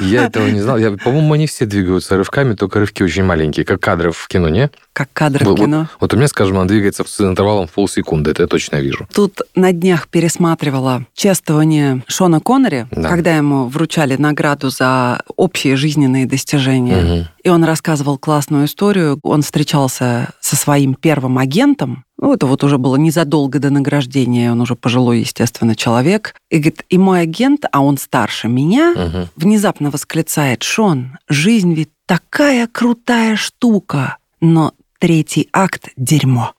я 0.00 0.24
этого 0.24 0.48
не 0.48 0.60
знал. 0.60 0.78
Я, 0.78 0.92
по-моему, 0.92 1.34
они 1.34 1.46
все 1.46 1.66
двигаются 1.66 2.16
рывками, 2.16 2.54
только 2.54 2.80
рывки 2.80 3.02
очень 3.02 3.24
маленькие, 3.24 3.64
как 3.64 3.80
кадры 3.80 4.10
в 4.12 4.26
кино, 4.28 4.48
не? 4.48 4.70
Как 4.92 5.08
кадры 5.12 5.44
в 5.46 5.54
кино. 5.54 5.88
Вот 6.00 6.12
у 6.12 6.16
меня, 6.16 6.28
скажем, 6.28 6.58
она 6.58 6.66
двигается 6.66 7.04
с 7.06 7.20
интервалом 7.20 7.66
в 7.66 7.72
полсекунды, 7.72 8.30
это 8.30 8.42
я 8.42 8.48
точно 8.48 8.76
вижу. 8.76 9.06
Тут 9.14 9.40
на 9.54 9.72
днях 9.72 10.08
пересматривала 10.08 11.06
чествование 11.14 12.02
Шона 12.08 12.40
Коннери, 12.40 12.86
Да. 12.90 13.08
когда 13.08 13.36
ему 13.36 13.68
вручали 13.68 14.16
награду 14.16 14.68
за 14.70 15.11
общие 15.36 15.76
жизненные 15.76 16.26
достижения. 16.26 16.96
Мгм. 17.02 17.28
И 17.44 17.48
он 17.48 17.64
рассказывал 17.64 18.18
классную 18.18 18.66
историю. 18.66 19.18
Он 19.22 19.42
встречался 19.42 20.30
со 20.40 20.56
своим 20.56 20.94
первым 20.94 21.38
агентом. 21.38 22.04
Ну, 22.18 22.32
это 22.32 22.46
вот 22.46 22.62
уже 22.64 22.78
было 22.78 22.96
незадолго 22.96 23.58
до 23.58 23.70
награждения. 23.70 24.52
Он 24.52 24.60
уже 24.60 24.76
пожилой, 24.76 25.20
естественно, 25.20 25.74
человек. 25.74 26.34
И 26.50 26.58
говорит, 26.58 26.84
и 26.88 26.98
мой 26.98 27.22
агент, 27.22 27.64
а 27.72 27.80
он 27.80 27.98
старше 27.98 28.48
меня, 28.48 28.92
Мгм. 28.94 29.28
внезапно 29.36 29.90
восклицает, 29.90 30.62
Шон, 30.62 31.18
жизнь 31.28 31.74
ведь 31.74 31.90
такая 32.06 32.66
крутая 32.66 33.36
штука, 33.36 34.18
но 34.40 34.72
третий 34.98 35.48
акт— 35.52 35.88
дерьмо. 35.96 36.52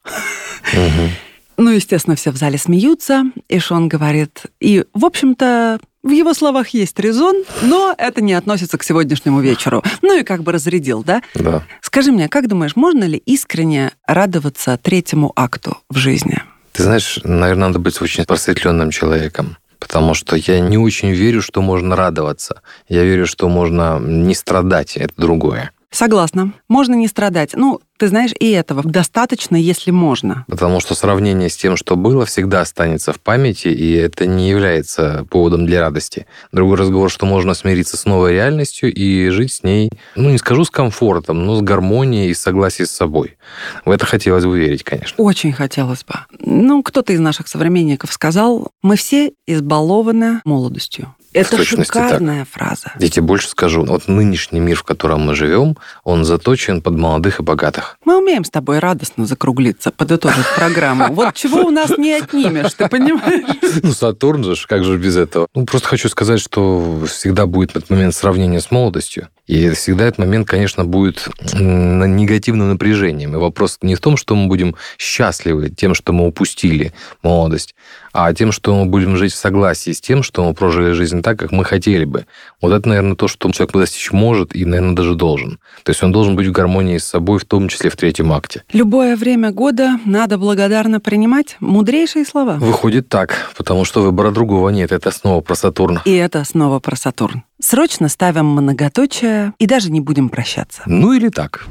Мгм. 0.74 1.10
Ну, 1.58 1.70
естественно, 1.70 2.16
все 2.16 2.32
в 2.32 2.36
зале 2.36 2.58
смеются, 2.58 3.26
и 3.48 3.60
Шон 3.60 3.88
говорит, 3.88 4.44
и, 4.60 4.84
в 4.94 5.06
общем-то, 5.06 5.80
в 6.04 6.10
его 6.10 6.34
словах 6.34 6.70
есть 6.70 7.00
резон, 7.00 7.44
но 7.62 7.96
это 7.98 8.22
не 8.22 8.34
относится 8.34 8.78
к 8.78 8.84
сегодняшнему 8.84 9.40
вечеру. 9.40 9.82
Ну 10.02 10.20
и 10.20 10.24
как 10.24 10.44
бы 10.44 10.52
разрядил, 10.52 11.04
да? 11.04 11.22
Да. 11.34 11.64
Скажи 11.82 12.12
мне, 12.12 12.28
как 12.28 12.48
думаешь, 12.48 12.76
можно 12.76 13.06
ли 13.06 13.18
искренне 13.18 13.94
радоваться 14.06 14.78
третьему 14.78 15.32
акту 15.36 15.78
в 15.90 15.96
жизни? 15.98 16.44
Ты 16.74 16.84
знаешь, 16.84 17.20
наверное, 17.24 17.68
надо 17.68 17.80
быть 17.80 18.02
очень 18.02 18.26
просветленным 18.26 18.92
человеком. 18.92 19.58
Потому 19.80 20.14
что 20.14 20.38
я 20.38 20.62
не 20.62 20.78
очень 20.78 21.12
верю, 21.12 21.42
что 21.42 21.62
можно 21.62 21.98
радоваться. 21.98 22.62
Я 22.88 23.04
верю, 23.04 23.28
что 23.28 23.50
можно 23.50 24.00
не 24.00 24.34
страдать. 24.34 24.96
Это 24.96 25.14
другое. 25.18 25.72
Согласна. 25.94 26.54
Можно 26.68 26.96
не 26.96 27.08
страдать. 27.08 27.52
Ну, 27.54 27.80
ты 27.98 28.08
знаешь, 28.08 28.32
и 28.40 28.50
этого 28.50 28.84
достаточно, 28.84 29.56
если 29.56 29.92
можно. 29.92 30.44
Потому 30.48 30.80
что 30.80 30.96
сравнение 30.96 31.50
с 31.50 31.56
тем, 31.56 31.78
что 31.78 31.96
было, 31.96 32.26
всегда 32.26 32.62
останется 32.62 33.14
в 33.14 33.20
памяти, 33.20 33.68
и 33.68 33.94
это 33.94 34.26
не 34.26 34.50
является 34.50 35.26
поводом 35.30 35.68
для 35.68 35.82
радости. 35.82 36.26
Другой 36.52 36.78
разговор, 36.78 37.12
что 37.12 37.28
можно 37.28 37.54
смириться 37.54 37.96
с 37.96 38.06
новой 38.06 38.34
реальностью 38.34 38.92
и 38.92 39.30
жить 39.30 39.54
с 39.54 39.64
ней, 39.64 39.92
ну, 40.16 40.32
не 40.32 40.40
скажу 40.40 40.66
с 40.66 40.72
комфортом, 40.72 41.46
но 41.46 41.56
с 41.56 41.62
гармонией 41.62 42.32
и 42.32 42.34
согласием 42.34 42.88
с 42.88 42.92
собой. 42.92 43.38
В 43.86 43.92
это 43.92 44.06
хотелось 44.08 44.46
бы 44.46 44.60
верить, 44.60 44.84
конечно. 44.84 45.24
Очень 45.24 45.54
хотелось 45.54 46.04
бы. 46.04 46.16
Ну, 46.40 46.82
кто-то 46.82 47.14
из 47.14 47.20
наших 47.20 47.48
современников 47.48 48.12
сказал, 48.12 48.72
мы 48.82 48.96
все 48.96 49.34
избалованы 49.46 50.42
молодостью. 50.44 51.16
Это 51.34 51.58
точности 51.58 51.92
так. 51.92 52.08
шикарная 52.10 52.46
фраза. 52.50 52.94
Я 53.00 53.10
тебе 53.10 53.24
больше 53.24 53.50
скажу. 53.50 53.84
Вот 53.86 54.08
нынешний 54.08 54.60
мир, 54.60 54.78
в 54.78 54.84
котором 54.84 55.22
мы 55.22 55.36
живем, 55.36 55.78
он 56.04 56.26
заточен 56.26 56.82
под 56.82 56.96
молодых 56.96 57.40
и 57.40 57.44
богатых. 57.44 57.98
Мы 58.06 58.18
умеем 58.18 58.44
с 58.44 58.50
тобой 58.50 58.80
радостно 58.80 59.26
закруглиться, 59.26 59.92
подытожить 59.92 60.46
программу. 60.56 61.14
Вот 61.14 61.34
чего 61.36 61.62
у 61.62 61.70
нас 61.70 61.92
не 61.98 62.14
отнимешь, 62.14 62.74
ты 62.74 62.88
понимаешь? 62.88 63.46
Ну, 63.82 63.92
Сатурн 63.94 64.44
же, 64.44 64.68
как 64.68 64.84
же 64.84 64.98
без 64.98 65.18
этого? 65.18 65.48
Ну, 65.56 65.66
просто 65.66 65.88
хочу 65.88 66.10
сказать, 66.10 66.40
что 66.40 67.04
всегда 67.08 67.46
будет 67.46 67.72
этот 67.72 67.90
момент 67.90 68.14
сравнения 68.16 68.62
с 68.62 68.72
молодостью. 68.72 69.30
И 69.46 69.70
всегда 69.72 70.06
этот 70.06 70.20
момент, 70.20 70.48
конечно, 70.48 70.86
будет 70.86 71.28
негативным 71.54 72.70
напряжением. 72.70 73.34
И 73.34 73.38
вопрос 73.38 73.78
не 73.82 73.96
в 73.96 74.00
том, 74.00 74.16
что 74.16 74.36
мы 74.36 74.48
будем 74.48 74.76
счастливы 74.98 75.70
тем, 75.70 75.96
что 75.96 76.14
мы 76.14 76.28
упустили 76.28 76.94
молодость, 77.24 77.76
а 78.14 78.34
тем, 78.34 78.52
что 78.52 78.74
мы 78.74 78.86
будем 78.86 79.18
жить 79.18 79.34
в 79.34 79.38
согласии 79.38 79.92
с 79.92 80.00
тем, 80.00 80.24
что 80.24 80.46
мы 80.46 80.54
прожили 80.54 80.94
жизнь 80.94 81.22
так, 81.22 81.38
как 81.38 81.52
мы 81.52 81.66
хотели 81.66 82.06
бы. 82.06 82.26
Вот 82.62 82.72
это, 82.72 82.88
наверное, 82.88 83.16
то, 83.16 83.28
что 83.28 83.52
человек 83.52 83.74
достичь 83.74 84.12
может 84.12 84.56
и, 84.56 84.64
наверное, 84.66 84.96
даже 84.96 85.16
должен. 85.16 85.60
То 85.84 85.90
есть 85.90 86.02
он 86.04 86.12
должен 86.12 86.36
быть 86.36 86.48
в 86.48 86.52
гармонии 86.52 86.98
с 86.98 87.06
собой, 87.06 87.40
в 87.40 87.46
том 87.46 87.68
числе 87.68 87.90
в 87.90 87.98
третьем 87.98 88.32
акте. 88.32 88.64
Любое 88.72 89.18
время 89.18 89.52
года 89.52 90.00
надо 90.06 90.38
благодарно 90.38 91.02
принимать 91.02 91.58
мудрейшие 91.60 92.24
слова. 92.24 92.54
Выходит 92.54 93.10
так, 93.10 93.52
потому 93.58 93.84
что 93.84 94.02
выбора 94.02 94.32
другого 94.32 94.70
нет. 94.70 94.92
Это 94.92 95.12
снова 95.12 95.42
про 95.42 95.56
Сатурн. 95.56 96.00
И 96.06 96.14
это 96.14 96.46
снова 96.46 96.80
про 96.80 96.96
Сатурн. 96.96 97.44
Срочно 97.64 98.10
ставим 98.10 98.48
многоточие 98.48 99.54
и 99.58 99.68
даже 99.68 99.90
не 99.90 100.02
будем 100.02 100.28
прощаться. 100.28 100.82
Ну 100.86 101.14
или 101.14 101.30
так. 101.30 101.66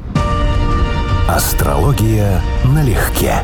Астрология 1.29 2.41
налегке. 2.65 3.35